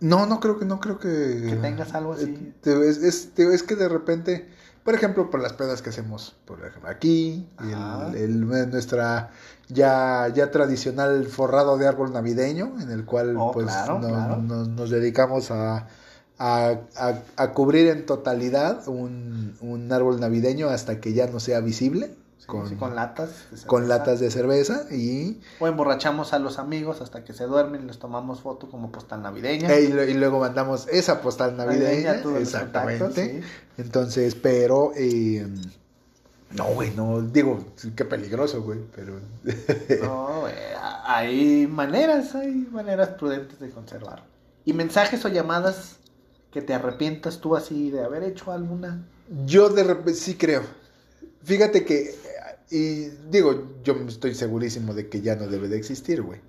no, 0.00 0.26
no 0.26 0.40
creo 0.40 0.58
que, 0.58 0.64
no 0.66 0.80
creo 0.80 0.98
que... 0.98 1.46
Que 1.48 1.56
tengas 1.62 1.94
algo 1.94 2.12
así. 2.12 2.24
Eh, 2.24 2.52
te- 2.60 2.88
es, 2.88 2.98
es- 2.98 3.30
es 3.38 3.62
que 3.62 3.74
de 3.76 3.88
repente, 3.88 4.48
por 4.82 4.94
ejemplo, 4.94 5.30
por 5.30 5.40
las 5.40 5.52
pedas 5.54 5.80
que 5.80 5.90
hacemos, 5.90 6.36
por 6.44 6.58
ejemplo, 6.64 6.90
aquí, 6.90 7.48
el, 8.12 8.14
el- 8.16 8.70
nuestra 8.70 9.30
ya, 9.68 10.28
ya 10.34 10.50
tradicional 10.50 11.24
forrado 11.26 11.78
de 11.78 11.86
árbol 11.88 12.12
navideño, 12.12 12.74
en 12.80 12.90
el 12.90 13.04
cual 13.06 13.34
Oh, 13.38 13.52
pues 13.52 13.66
claro, 13.66 13.98
no- 14.00 14.08
claro. 14.08 14.36
no- 14.42 14.66
nos 14.66 14.90
dedicamos 14.90 15.50
a, 15.50 15.86
a, 16.38 16.74
a- 16.96 17.22
a 17.36 17.52
cubrir 17.52 17.88
en 17.88 18.04
totalidad 18.04 18.86
un, 18.88 19.56
un 19.62 19.90
árbol 19.90 20.20
navideño 20.20 20.68
hasta 20.68 21.00
que 21.00 21.14
ya 21.14 21.28
no 21.28 21.40
sea 21.40 21.60
visible. 21.60 22.14
Con, 22.46 22.68
sí, 22.68 22.74
con 22.76 22.94
latas. 22.94 23.30
de 23.50 23.66
con 23.66 23.82
cerveza. 23.82 23.98
latas 23.98 24.20
de 24.20 24.30
cerveza 24.30 24.86
y, 24.90 25.40
O 25.60 25.66
emborrachamos 25.66 26.32
a 26.32 26.38
los 26.38 26.58
amigos 26.58 27.00
hasta 27.00 27.24
que 27.24 27.32
se 27.32 27.44
duermen 27.44 27.82
y 27.82 27.86
les 27.86 27.98
tomamos 27.98 28.40
foto 28.40 28.68
como 28.70 28.92
postal 28.92 29.22
navideña. 29.22 29.72
e- 29.72 29.84
y 30.10 30.14
luego 30.14 30.40
mandamos 30.40 30.86
esa 30.88 31.20
postal 31.20 31.56
navideña. 31.56 32.16
exactamente. 32.38 33.40
sí. 33.42 33.46
Entonces, 33.78 34.34
pero 34.34 34.92
eh, 34.96 35.46
no, 36.50 36.66
güey, 36.66 36.92
no, 36.94 37.20
digo, 37.22 37.64
qué 37.96 38.04
peligroso, 38.04 38.62
güey, 38.62 38.78
pero 38.94 39.18
No, 40.02 40.40
güey, 40.42 40.54
hay 41.04 41.66
maneras, 41.66 42.34
hay 42.34 42.52
maneras 42.70 43.08
prudentes 43.10 43.58
de 43.58 43.70
conservar. 43.70 44.22
¿Y 44.64 44.72
mensajes 44.72 45.24
o 45.24 45.28
llamadas 45.28 45.96
que 46.52 46.62
te 46.62 46.72
arrepientas 46.74 47.38
tú 47.40 47.56
así 47.56 47.90
de 47.90 48.04
haber 48.04 48.22
hecho 48.22 48.52
alguna? 48.52 49.04
yo 49.46 49.70
de 49.70 49.82
repente 49.82 50.14
sí 50.14 50.34
creo. 50.36 50.62
Fíjate 51.42 51.84
que, 51.84 52.14
y 52.70 53.08
digo, 53.30 53.78
yo 53.84 53.94
estoy 54.08 54.34
segurísimo 54.34 54.94
de 54.94 55.08
que 55.08 55.20
ya 55.20 55.36
no 55.36 55.46
debe 55.46 55.68
de 55.68 55.76
existir, 55.76 56.22
güey. 56.22 56.40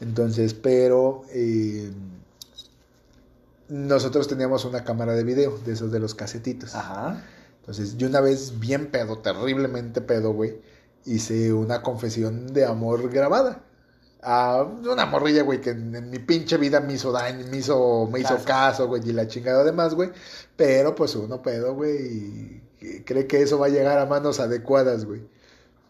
Entonces, 0.00 0.54
pero 0.54 1.22
eh, 1.30 1.90
nosotros 3.68 4.28
teníamos 4.28 4.64
una 4.64 4.84
cámara 4.84 5.14
de 5.14 5.24
video, 5.24 5.58
de 5.64 5.72
esos 5.72 5.90
de 5.90 5.98
los 5.98 6.14
casetitos. 6.14 6.74
Ajá. 6.74 7.22
Entonces, 7.60 7.96
yo 7.96 8.06
una 8.06 8.20
vez 8.20 8.60
bien 8.60 8.90
pedo, 8.90 9.18
terriblemente 9.18 10.00
pedo, 10.00 10.32
güey, 10.32 10.60
hice 11.04 11.52
una 11.52 11.82
confesión 11.82 12.52
de 12.52 12.64
amor 12.64 13.10
grabada. 13.10 13.62
A 14.22 14.62
una 14.62 15.06
morrilla, 15.06 15.42
güey, 15.42 15.60
que 15.60 15.70
en, 15.70 15.94
en 15.94 16.10
mi 16.10 16.18
pinche 16.18 16.56
vida 16.58 16.80
me 16.80 16.94
hizo 16.94 17.12
daño, 17.12 17.46
me 17.50 17.58
hizo, 17.58 18.08
me 18.10 18.20
hizo 18.20 18.34
Caso. 18.34 18.44
caso, 18.44 18.88
güey, 18.88 19.02
y 19.08 19.12
la 19.12 19.26
chingada 19.28 19.64
demás, 19.64 19.94
güey. 19.94 20.10
Pero 20.56 20.94
pues 20.94 21.14
uno 21.14 21.42
pedo, 21.42 21.74
güey, 21.74 22.62
y 22.80 23.02
cree 23.04 23.26
que 23.26 23.42
eso 23.42 23.58
va 23.58 23.66
a 23.66 23.70
llegar 23.70 23.98
a 23.98 24.06
manos 24.06 24.40
adecuadas, 24.40 25.04
güey. 25.04 25.22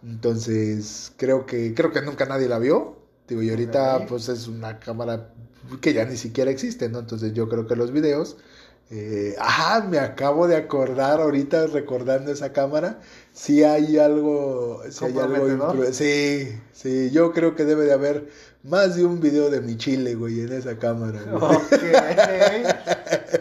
Entonces, 0.07 1.13
creo 1.17 1.47
que, 1.47 1.75
creo 1.75 1.93
que 1.93 2.01
nunca 2.01 2.27
nadie 2.27 2.49
la 2.49 2.59
vio. 2.59 2.97
Digo, 3.29 3.43
y 3.43 3.51
ahorita, 3.51 4.07
pues 4.07 4.29
es 4.29 4.47
una 4.47 4.79
cámara 4.79 5.35
que 5.81 5.93
ya 5.93 6.05
ni 6.05 6.17
siquiera 6.17 6.51
existe, 6.51 6.89
¿no? 6.89 7.01
Entonces, 7.01 7.33
yo 7.35 7.49
creo 7.49 7.67
que 7.67 7.75
los 7.75 7.91
videos 7.91 8.37
Eh, 8.89 9.35
ajá, 9.39 9.81
me 9.85 9.99
acabo 9.99 10.47
de 10.47 10.55
acordar 10.57 11.21
ahorita 11.21 11.67
recordando 11.67 12.31
esa 12.31 12.53
cámara. 12.53 13.01
Sí 13.33 13.65
hay 13.65 13.99
algo, 13.99 14.81
sí 14.91 15.05
hay 15.07 15.19
algo 15.19 15.49
impro- 15.75 15.93
Sí, 15.93 16.57
sí, 16.73 17.11
yo 17.11 17.33
creo 17.33 17.57
que 17.57 17.65
debe 17.65 17.85
de 17.85 17.93
haber 17.93 18.29
más 18.63 18.95
de 18.97 19.05
un 19.05 19.21
video 19.21 19.51
de 19.51 19.61
mi 19.61 19.77
chile, 19.77 20.15
güey, 20.15 20.41
en 20.41 20.53
esa 20.53 20.79
cámara. 20.79 21.21
güey. 21.23 21.57
Ok. 21.57 21.73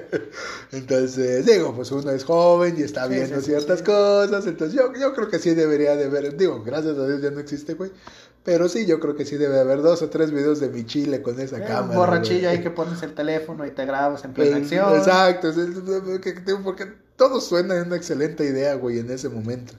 Entonces, 0.72 1.46
digo, 1.46 1.74
pues 1.76 1.92
uno 1.92 2.12
es 2.12 2.24
joven 2.26 2.76
y 2.78 2.82
está 2.84 3.08
viendo 3.08 3.40
sí, 3.40 3.46
ciertas 3.48 3.82
cosas. 3.82 4.46
Entonces, 4.48 4.78
yo, 4.78 4.92
yo 5.00 5.14
creo 5.14 5.30
que 5.30 5.40
sí 5.40 5.54
debería 5.54 5.96
de 5.96 6.06
haber. 6.06 6.36
Digo, 6.36 6.64
gracias 6.64 6.98
a 6.98 7.08
Dios 7.08 7.22
ya 7.22 7.32
no 7.32 7.40
existe, 7.40 7.76
güey. 7.76 7.92
Pero 8.46 8.70
sí, 8.70 8.86
yo 8.86 9.02
creo 9.02 9.16
que 9.18 9.26
sí 9.26 9.36
debe 9.38 9.56
de 9.56 9.62
haber 9.62 9.82
dos 9.82 10.02
o 10.04 10.10
tres 10.10 10.32
videos 10.32 10.62
de 10.62 10.70
mi 10.70 10.86
chile 10.86 11.22
con 11.22 11.40
esa 11.42 11.60
Un 11.60 11.64
cámara. 11.64 12.00
borrachillo 12.00 12.50
güey. 12.50 12.58
ahí 12.58 12.62
que 12.62 12.70
pones 12.72 13.02
el 13.04 13.14
teléfono 13.16 13.66
y 13.66 13.72
te 13.72 13.86
grabas 13.86 14.24
en 14.26 14.34
plena 14.34 14.58
Eh, 14.58 14.62
acción. 14.62 14.94
Exacto, 14.96 15.50
porque 16.64 16.86
todo 17.16 17.42
suena 17.42 17.76
en 17.78 17.88
una 17.88 17.96
excelente 17.98 18.46
idea, 18.46 18.76
güey, 18.76 19.00
en 19.00 19.10
ese 19.12 19.30
momento. 19.30 19.74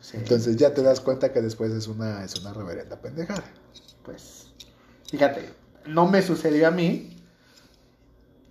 Sí, 0.00 0.16
Entonces 0.16 0.56
ya 0.56 0.74
te 0.74 0.82
das 0.82 1.00
cuenta 1.00 1.32
que 1.32 1.40
después 1.42 1.72
es 1.72 1.86
una, 1.88 2.24
es 2.24 2.36
una 2.36 2.52
reverenda 2.52 3.00
pendejada. 3.00 3.44
pues, 4.02 4.52
fíjate, 5.10 5.50
no 5.86 6.08
me 6.08 6.22
sucedió 6.22 6.68
a 6.68 6.70
mí 6.70 7.16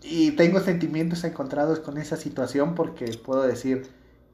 y 0.04 0.32
tengo 0.32 0.60
sentimientos 0.60 1.24
encontrados 1.24 1.80
con 1.80 1.98
esa 1.98 2.18
situación 2.18 2.76
porque 2.76 3.06
puedo 3.24 3.44
decir, 3.44 3.88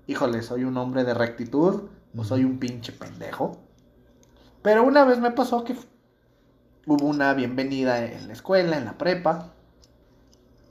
híjole, 0.08 0.42
soy 0.42 0.64
un 0.64 0.78
hombre 0.78 1.04
de 1.04 1.14
rectitud 1.14 1.90
o 2.16 2.24
soy 2.24 2.44
un 2.46 2.60
pinche 2.60 2.94
pendejo. 2.94 3.67
Pero 4.68 4.84
una 4.84 5.06
vez 5.06 5.18
me 5.20 5.32
pasó 5.32 5.64
que 5.64 5.78
hubo 6.86 7.06
una 7.06 7.34
bienvenida 7.34 8.04
en 8.04 8.28
la 8.28 8.34
escuela, 8.34 8.78
en 8.78 8.84
la 8.84 8.98
prepa, 8.98 9.54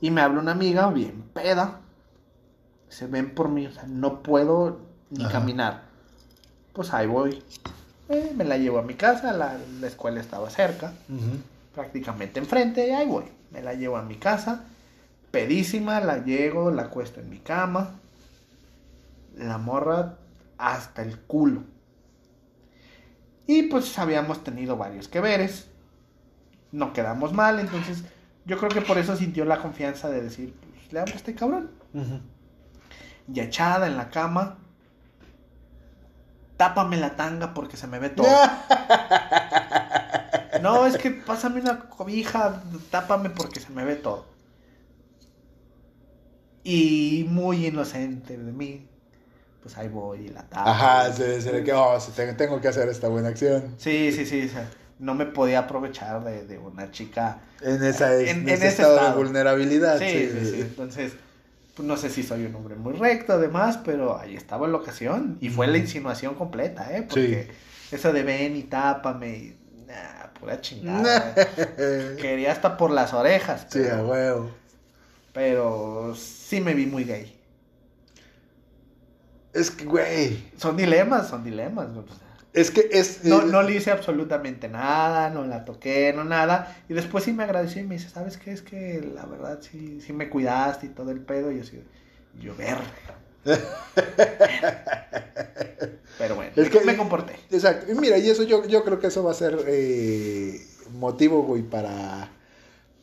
y 0.01 0.11
me 0.11 0.21
habla 0.21 0.39
una 0.39 0.51
amiga 0.51 0.87
bien 0.91 1.23
peda. 1.33 1.79
Se 2.89 3.07
ven 3.07 3.33
por 3.33 3.49
mí, 3.49 3.65
o 3.65 3.71
sea, 3.71 3.85
no 3.87 4.21
puedo 4.21 4.81
ni 5.09 5.23
Ajá. 5.23 5.31
caminar. 5.39 5.81
Pues 6.73 6.93
ahí 6.93 7.07
voy. 7.07 7.41
Eh, 8.09 8.33
me 8.35 8.43
la 8.43 8.59
llevo 8.59 8.77
a 8.77 8.83
mi 8.83 8.93
casa, 8.93 9.33
la, 9.33 9.57
la 9.81 9.87
escuela 9.87 10.21
estaba 10.21 10.51
cerca, 10.51 10.93
prácticamente 11.73 12.39
enfrente, 12.39 12.87
y 12.87 12.91
ahí 12.91 13.07
voy. 13.07 13.25
Me 13.49 13.63
la 13.63 13.73
llevo 13.73 13.97
a 13.97 14.03
mi 14.03 14.17
casa, 14.17 14.65
pedísima, 15.31 16.01
la 16.01 16.23
llego, 16.23 16.69
la 16.69 16.83
acuesto 16.83 17.19
en 17.19 17.31
mi 17.31 17.39
cama. 17.39 17.95
La 19.35 19.57
morra 19.57 20.19
hasta 20.59 21.01
el 21.01 21.17
culo. 21.17 21.63
Y 23.47 23.63
pues 23.63 23.97
habíamos 23.97 24.43
tenido 24.43 24.77
varios 24.77 25.07
que 25.07 25.21
veres. 25.21 25.67
No 26.71 26.93
quedamos 26.93 27.33
mal, 27.33 27.59
entonces 27.59 28.03
yo 28.45 28.57
creo 28.57 28.69
que 28.69 28.81
por 28.81 28.97
eso 28.97 29.15
sintió 29.15 29.45
la 29.45 29.59
confianza 29.59 30.09
de 30.09 30.21
decir, 30.21 30.53
pues 30.53 30.91
le 30.91 30.99
hablo 30.99 31.13
a 31.13 31.17
este 31.17 31.33
cabrón. 31.33 31.71
Y 33.33 33.39
echada 33.39 33.87
en 33.87 33.97
la 33.97 34.09
cama, 34.09 34.57
tápame 36.57 36.97
la 36.97 37.15
tanga 37.15 37.53
porque 37.53 37.77
se 37.77 37.87
me 37.87 37.99
ve 37.99 38.09
todo. 38.09 38.27
No, 40.61 40.87
es 40.87 40.97
que 40.97 41.11
pásame 41.11 41.61
una 41.61 41.81
cobija, 41.89 42.63
tápame 42.89 43.29
porque 43.29 43.59
se 43.59 43.69
me 43.71 43.85
ve 43.85 43.95
todo. 43.95 44.25
Y 46.63 47.25
muy 47.29 47.67
inocente 47.67 48.37
de 48.37 48.51
mí, 48.51 48.87
pues 49.67 49.77
ahí 49.77 49.89
voy 49.89 50.19
y 50.21 50.27
la 50.29 50.43
tapo. 50.43 50.69
Ajá, 50.69 51.11
se, 51.11 51.41
se 51.41 51.51
le 51.51 51.61
quedó, 51.63 51.83
oh, 51.83 51.99
tengo, 52.37 52.61
que 52.61 52.69
hacer 52.69 52.87
esta 52.87 53.09
buena 53.09 53.27
acción. 53.27 53.75
Sí, 53.77 54.13
sí, 54.13 54.25
sí. 54.25 54.47
o 54.47 54.49
sea, 54.49 54.65
no 54.99 55.13
me 55.13 55.25
podía 55.25 55.59
aprovechar 55.59 56.23
de, 56.23 56.45
de 56.45 56.57
una 56.57 56.89
chica. 56.89 57.39
En, 57.61 57.83
esa, 57.83 58.15
En- 58.15 58.27
en, 58.27 58.37
en 58.43 58.49
ese 58.49 58.67
ese 58.69 58.81
estado, 58.83 59.09
de 59.09 59.15
vulnerabilidad. 59.17 59.99
Sí, 59.99 60.29
sí, 60.33 60.45
sí. 60.51 60.61
Entonces, 60.61 61.13
pues 61.75 61.85
no 61.85 61.97
sé 61.97 62.09
si 62.09 62.23
soy 62.23 62.45
un 62.45 62.55
hombre 62.55 62.75
muy 62.75 62.93
recto, 62.93 63.33
además, 63.33 63.77
pero 63.83 64.17
ahí 64.17 64.37
estaba 64.37 64.67
la 64.69 64.77
ocasión. 64.77 65.37
Y 65.41 65.49
fue 65.49 65.67
la 65.67 65.77
insinuación 65.77 66.35
completa, 66.35 66.95
¿eh? 66.95 67.03
Porque 67.03 67.49
eso 67.91 68.13
de 68.13 68.23
ven 68.23 68.55
y 68.55 68.63
tápame, 68.63 69.29
y, 69.37 69.57
nah, 69.85 70.27
pura 70.39 70.61
chingada. 70.61 71.35
Quería 72.17 72.53
hasta 72.53 72.77
por 72.77 72.91
las 72.91 73.13
orejas. 73.13 73.67
Sí, 73.69 73.85
a 73.85 74.01
huevo. 74.01 74.49
pero 75.33 76.15
sí 76.15 76.61
me 76.61 76.73
vi 76.73 76.85
muy 76.85 77.03
gay. 77.03 77.36
Es 79.57 79.71
que, 79.71 79.85
güey. 79.85 80.51
Son 80.57 80.77
dilemas, 80.77 81.27
son 81.29 81.43
dilemas. 81.43 81.87
Es 82.53 82.71
que 82.71 82.87
es. 82.91 83.23
No, 83.25 83.41
eh, 83.41 83.45
no 83.45 83.61
le 83.61 83.75
hice 83.75 83.91
absolutamente 83.91 84.67
nada, 84.69 85.29
no 85.29 85.43
la 85.45 85.65
toqué, 85.65 86.13
no 86.15 86.23
nada. 86.23 86.77
Y 86.89 86.93
después 86.93 87.23
sí 87.23 87.33
me 87.33 87.43
agradeció 87.43 87.81
y 87.81 87.85
me 87.85 87.95
dice, 87.95 88.09
¿sabes 88.09 88.37
qué? 88.37 88.51
Es 88.51 88.61
que 88.61 89.01
la 89.13 89.25
verdad 89.25 89.59
sí, 89.61 89.99
sí 90.01 90.13
me 90.13 90.29
cuidaste 90.29 90.87
y 90.87 90.89
todo 90.89 91.11
el 91.11 91.19
pedo. 91.21 91.51
Y 91.51 91.57
yo 91.57 91.61
así, 91.63 91.81
yo. 92.39 92.53
Pero 96.17 96.35
bueno, 96.35 96.51
Es 96.55 96.69
que- 96.69 96.81
me 96.81 96.97
comporté. 96.97 97.33
Exacto. 97.51 97.91
Y 97.91 97.95
mira, 97.95 98.17
y 98.17 98.29
eso 98.29 98.43
yo, 98.43 98.65
yo 98.65 98.83
creo 98.83 98.99
que 98.99 99.07
eso 99.07 99.23
va 99.23 99.31
a 99.31 99.35
ser 99.35 99.59
eh, 99.67 100.59
motivo, 100.93 101.43
güey, 101.43 101.63
para. 101.63 102.29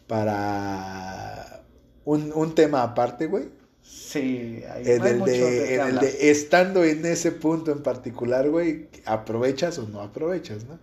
Para. 0.07 1.61
Un, 2.05 2.33
un 2.35 2.55
tema 2.55 2.83
aparte, 2.83 3.27
güey. 3.27 3.49
Sí, 3.85 4.62
hay, 4.73 4.90
En 4.92 5.07
el, 5.07 5.18
mucho 5.18 5.33
de 5.33 5.75
en 5.75 5.81
el 5.83 5.99
de 6.01 6.31
estando 6.31 6.83
en 6.85 7.05
ese 7.05 7.33
punto 7.33 7.70
en 7.70 7.83
particular, 7.83 8.49
güey, 8.49 8.88
aprovechas 9.05 9.79
o 9.79 9.87
no 9.88 10.01
aprovechas, 10.01 10.64
¿no? 10.64 10.79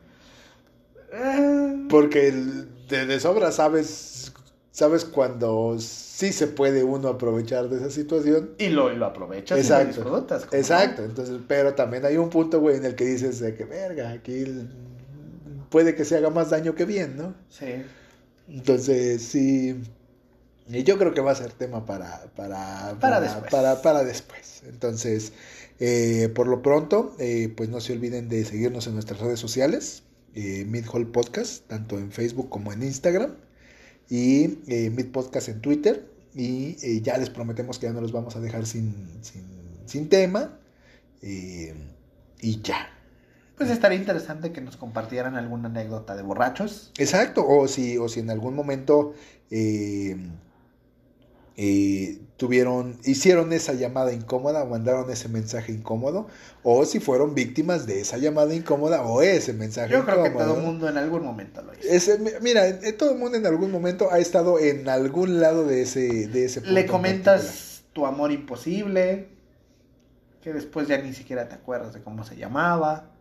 Eh, 1.14 1.86
Porque 1.90 2.32
de, 2.32 3.06
de 3.06 3.20
sobra 3.20 3.52
sabes, 3.52 4.32
sabes 4.72 5.04
cuando 5.06 5.78
sí 5.80 6.32
se 6.32 6.48
puede 6.48 6.84
uno 6.84 7.10
aprovechar 7.10 7.70
de 7.70 7.78
esa 7.78 7.90
situación. 7.90 8.52
y 8.58 8.70
lo, 8.70 8.92
y 8.92 8.96
lo 8.96 9.08
aprovechas 9.08 9.58
y 9.60 9.62
Exacto. 9.62 10.04
lo 10.04 10.22
disfrutas. 10.22 10.48
Exacto, 10.52 11.04
entonces, 11.04 11.40
pero 11.48 11.74
también 11.76 12.06
hay 12.06 12.18
un 12.18 12.30
punto, 12.30 12.60
güey, 12.60 12.78
en 12.78 12.86
el 12.86 12.96
que 12.96 13.06
dices 13.06 13.40
de 13.40 13.56
que, 13.56 13.66
verga, 13.66 14.10
aquí 14.12 14.46
puede 15.70 15.96
que 15.96 16.06
se 16.06 16.18
haga 16.18 16.30
más 16.30 16.50
daño 16.50 16.76
que 16.76 16.86
bien, 16.86 17.18
¿no? 17.18 17.36
Sí. 17.50 17.84
Entonces, 18.48 19.22
sí, 19.24 19.82
y 20.68 20.84
yo 20.84 20.98
creo 20.98 21.14
que 21.14 21.22
va 21.22 21.32
a 21.32 21.36
ser 21.36 21.52
tema 21.52 21.86
para, 21.86 22.32
para, 22.36 22.98
Para 23.00 23.20
después. 23.20 23.52
Para, 23.52 23.82
para 23.82 24.04
después. 24.04 24.64
Entonces, 24.68 25.34
eh, 25.80 26.30
por 26.34 26.48
lo 26.48 26.62
pronto, 26.62 27.16
eh, 27.20 27.54
pues 27.56 27.70
no 27.70 27.82
se 27.82 27.94
olviden 27.94 28.30
de 28.30 28.46
seguirnos 28.46 28.88
en 28.88 28.94
nuestras 28.94 29.20
redes 29.20 29.40
sociales, 29.40 30.04
eh, 30.36 30.66
Mid 30.66 30.86
Hall 30.92 31.08
Podcast, 31.12 31.68
tanto 31.68 31.98
en 31.98 32.12
Facebook 32.12 32.50
como 32.50 32.72
en 32.72 32.84
Instagram, 32.84 33.36
y 34.10 34.60
eh, 34.68 34.90
Mid 34.90 35.08
Podcast 35.08 35.50
en 35.50 35.62
Twitter, 35.62 36.10
y 36.34 37.02
ya 37.02 37.18
les 37.18 37.30
prometemos 37.30 37.78
que 37.78 37.88
ya 37.88 37.94
no 37.94 38.00
los 38.00 38.14
vamos 38.14 38.38
a 38.38 38.40
dejar 38.40 38.66
sin, 38.66 38.96
sin, 39.22 39.44
sin 39.86 40.08
tema, 40.08 40.58
y 41.22 42.62
ya. 42.62 42.88
Pues 43.62 43.70
estaría 43.70 44.00
interesante 44.00 44.52
que 44.52 44.60
nos 44.60 44.76
compartieran 44.76 45.36
alguna 45.36 45.68
anécdota 45.68 46.16
de 46.16 46.24
borrachos. 46.24 46.92
Exacto, 46.98 47.46
o 47.48 47.68
si, 47.68 47.96
o 47.98 48.10
si 48.10 48.22
en 48.22 48.32
algún 48.32 48.56
momento 48.56 49.14
eh, 49.52 50.16
eh, 51.64 52.18
tuvieron, 52.38 52.98
hicieron 53.06 53.54
esa 53.54 53.74
llamada 53.74 54.14
incómoda 54.14 54.64
o 54.64 54.66
mandaron 54.66 55.12
ese 55.12 55.30
mensaje 55.30 55.72
incómodo, 55.72 56.28
o 56.64 56.86
si 56.86 57.00
fueron 57.00 57.36
víctimas 57.36 57.86
de 57.86 58.02
esa 58.02 58.18
llamada 58.18 58.56
incómoda 58.56 59.04
o 59.04 59.22
ese 59.22 59.54
mensaje 59.54 59.94
Yo 59.94 60.04
creo 60.04 60.24
que 60.24 60.30
incómodo. 60.30 60.48
todo 60.54 60.60
el 60.60 60.66
mundo 60.66 60.90
en 60.90 60.98
algún 60.98 61.24
momento 61.24 61.62
lo 61.62 61.74
hizo. 61.74 61.88
Ese- 61.88 62.18
mira, 62.42 62.68
eh, 62.68 62.94
todo 62.94 63.12
el 63.12 63.20
mundo 63.20 63.38
en 63.38 63.46
algún 63.46 63.70
momento 63.72 64.12
ha 64.12 64.18
estado 64.18 64.58
en 64.58 64.90
algún 64.90 65.40
lado 65.40 65.66
de 65.68 65.84
ese, 65.84 66.28
de 66.30 66.46
ese 66.46 66.62
punto 66.62 66.74
Le 66.74 66.82
en 66.82 66.88
comentas 66.88 67.84
tu 67.94 68.08
amor 68.08 68.32
imposible, 68.32 69.28
que 70.42 70.54
después 70.54 70.88
ya 70.88 70.98
ni 70.98 71.14
siquiera 71.14 71.48
te 71.48 71.54
acuerdas 71.54 71.94
de 71.94 72.02
cómo 72.02 72.24
se 72.24 72.36
llamaba. 72.38 73.12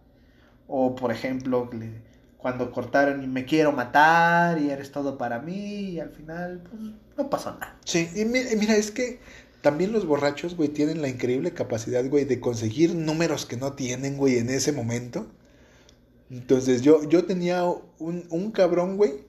O 0.66 0.94
por 0.94 1.12
ejemplo, 1.12 1.68
le- 1.72 2.08
cuando 2.40 2.72
cortaron 2.72 3.22
y 3.22 3.26
me 3.26 3.44
quiero 3.44 3.72
matar 3.72 4.58
y 4.60 4.70
eres 4.70 4.90
todo 4.92 5.18
para 5.18 5.40
mí 5.40 5.90
y 5.90 6.00
al 6.00 6.10
final 6.10 6.60
pues 6.68 6.82
no 7.16 7.30
pasó 7.30 7.52
nada. 7.52 7.76
Sí, 7.84 8.08
y 8.14 8.24
mi- 8.24 8.40
y 8.40 8.56
mira, 8.56 8.76
es 8.76 8.90
que 8.90 9.20
también 9.62 9.92
los 9.92 10.06
borrachos, 10.06 10.56
güey, 10.56 10.70
tienen 10.70 11.02
la 11.02 11.08
increíble 11.08 11.52
capacidad, 11.52 12.04
güey, 12.08 12.24
de 12.24 12.40
conseguir 12.40 12.94
números 12.94 13.44
que 13.46 13.56
no 13.58 13.74
tienen, 13.74 14.16
güey, 14.16 14.38
en 14.38 14.48
ese 14.50 14.72
momento. 14.72 15.26
Entonces 16.30 16.82
yo, 16.82 17.08
yo 17.08 17.24
tenía 17.24 17.64
un, 17.98 18.24
un 18.30 18.50
cabrón, 18.52 18.96
güey, 18.96 19.24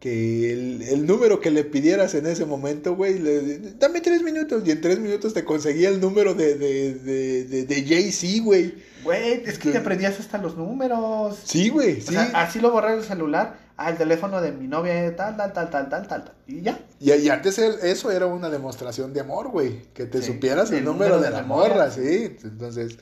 que 0.00 0.52
el, 0.52 0.82
el 0.82 1.06
número 1.06 1.40
que 1.40 1.50
le 1.50 1.64
pidieras 1.64 2.14
en 2.14 2.26
ese 2.26 2.44
momento, 2.44 2.94
güey, 2.94 3.18
le, 3.18 3.58
dame 3.78 4.00
tres 4.02 4.22
minutos 4.22 4.62
y 4.66 4.70
en 4.70 4.80
tres 4.80 4.98
minutos 4.98 5.32
te 5.34 5.44
conseguía 5.44 5.88
el 5.88 6.00
número 6.00 6.34
de, 6.34 6.54
de, 6.56 6.94
de, 6.94 7.44
de, 7.44 7.64
de 7.64 7.84
Jay-Z, 7.86 8.42
güey. 8.44 8.74
Güey, 9.04 9.42
es 9.46 9.58
que 9.58 9.70
te 9.70 9.78
aprendías 9.78 10.18
hasta 10.20 10.38
los 10.38 10.56
números. 10.56 11.38
Sí, 11.44 11.68
güey, 11.70 11.98
O 11.98 12.00
sí. 12.02 12.12
sea, 12.12 12.24
así 12.34 12.60
lo 12.60 12.70
borré 12.72 12.92
del 12.96 13.04
celular. 13.04 13.64
El 13.78 13.96
teléfono 13.98 14.40
de 14.40 14.52
mi 14.52 14.66
novia, 14.68 15.14
tal, 15.16 15.36
tal, 15.36 15.52
tal, 15.52 15.70
tal, 15.70 15.88
tal, 15.90 16.08
tal. 16.08 16.24
tal. 16.24 16.32
Y 16.46 16.62
ya. 16.62 16.78
Y, 16.98 17.12
y 17.12 17.28
antes 17.28 17.58
el- 17.58 17.78
eso 17.82 18.10
era 18.10 18.24
una 18.26 18.48
demostración 18.48 19.12
de 19.12 19.20
amor, 19.20 19.48
güey. 19.50 19.82
Que 19.92 20.06
te 20.06 20.20
Sí, 20.22 20.28
supieras 20.32 20.70
el, 20.70 20.78
el 20.78 20.84
número, 20.84 21.16
número 21.16 21.20
de 21.20 21.26
de 21.26 21.30
la 21.32 21.40
la 21.42 21.46
morra. 21.46 21.68
morra, 21.74 21.90
sí. 21.90 22.36
Entonces, 22.42 22.96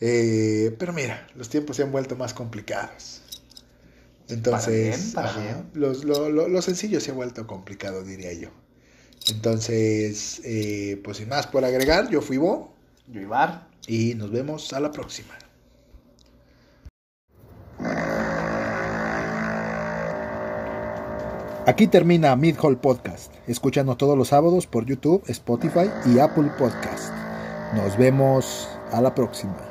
eh, 0.00 0.74
pero 0.78 0.92
mira, 0.92 1.26
los 1.34 1.48
tiempos 1.48 1.76
se 1.76 1.82
han 1.82 1.90
vuelto 1.92 2.14
más 2.16 2.32
complicados. 2.32 3.19
Entonces, 4.30 4.96
bien, 4.98 5.12
para 5.14 5.30
ajá, 5.30 5.40
bien. 5.40 5.70
Los, 5.74 6.04
lo, 6.04 6.28
lo- 6.30 6.48
lo 6.48 6.62
sencillo 6.62 7.00
se 7.00 7.10
ha 7.10 7.14
vuelto 7.14 7.46
complicado, 7.46 8.02
diría 8.04 8.32
yo. 8.32 8.48
Entonces, 9.28 10.40
eh, 10.44 11.00
pues 11.04 11.18
sin 11.18 11.28
más 11.28 11.46
por 11.46 11.64
agregar, 11.64 12.08
yo 12.10 12.22
fui 12.22 12.38
Bo. 12.38 12.74
Yo 13.08 13.20
Ibar. 13.20 13.68
Y 13.86 14.14
nos 14.14 14.30
vemos 14.30 14.72
a 14.72 14.80
la 14.80 14.92
próxima. 14.92 15.34
Aquí 21.66 21.86
termina 21.86 22.34
Mid 22.36 22.56
Hall 22.60 22.78
Podcast. 22.78 23.32
Escúchanos 23.46 23.96
todos 23.98 24.16
los 24.18 24.28
sábados 24.28 24.66
por 24.66 24.86
YouTube, 24.86 25.22
Spotify 25.28 25.90
y 26.06 26.18
Apple 26.18 26.50
Podcast. 26.58 27.12
Nos 27.74 27.96
vemos 27.96 28.68
a 28.92 29.00
la 29.00 29.14
próxima. 29.14 29.69